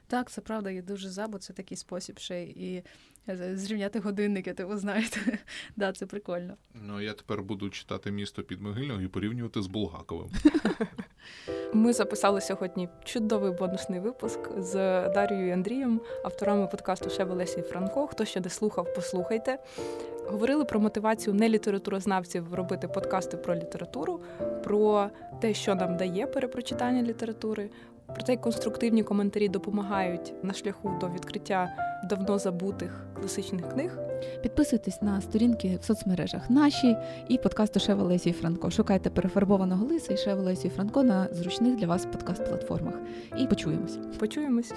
[0.07, 2.83] Так, це правда, я дуже за, бо це такий спосіб ще і
[3.29, 5.39] е, зрівняти годинники, то ви знаєте.
[5.75, 6.57] Да, це прикольно.
[6.73, 10.29] Ну, я тепер буду читати місто під Могильного і порівнювати з Булгаковим.
[11.73, 14.73] Ми записали сьогодні чудовий бонусний випуск з
[15.09, 18.07] Дарією і Андрієм, авторами подкасту Шевелесі і Франко.
[18.07, 19.57] Хто ще не слухав, послухайте.
[20.27, 24.19] говорили про мотивацію не літературознавців робити подкасти про літературу,
[24.63, 25.09] про
[25.41, 27.69] те, що нам дає перепрочитання літератури.
[28.07, 31.71] Проте конструктивні коментарі допомагають на шляху до відкриття
[32.09, 33.97] давно забутих класичних книг.
[34.41, 36.97] Підписуйтесь на сторінки в соцмережах наші
[37.29, 38.71] і подкасту Шева Франко.
[38.71, 42.93] Шукайте перефарбованого лиса і Шева Франко на зручних для вас подкаст-платформах.
[43.37, 43.97] І почуємось.
[44.19, 44.73] Почуємось.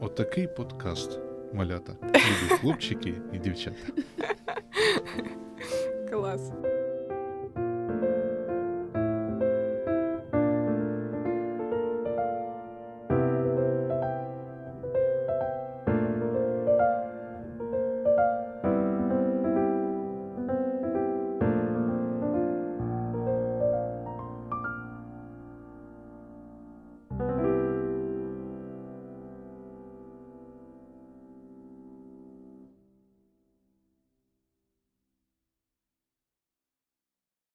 [0.00, 1.18] Отакий подкаст,
[1.52, 1.92] малята.
[2.04, 3.76] Любі хлопчики і дівчата.
[6.10, 6.52] Клас.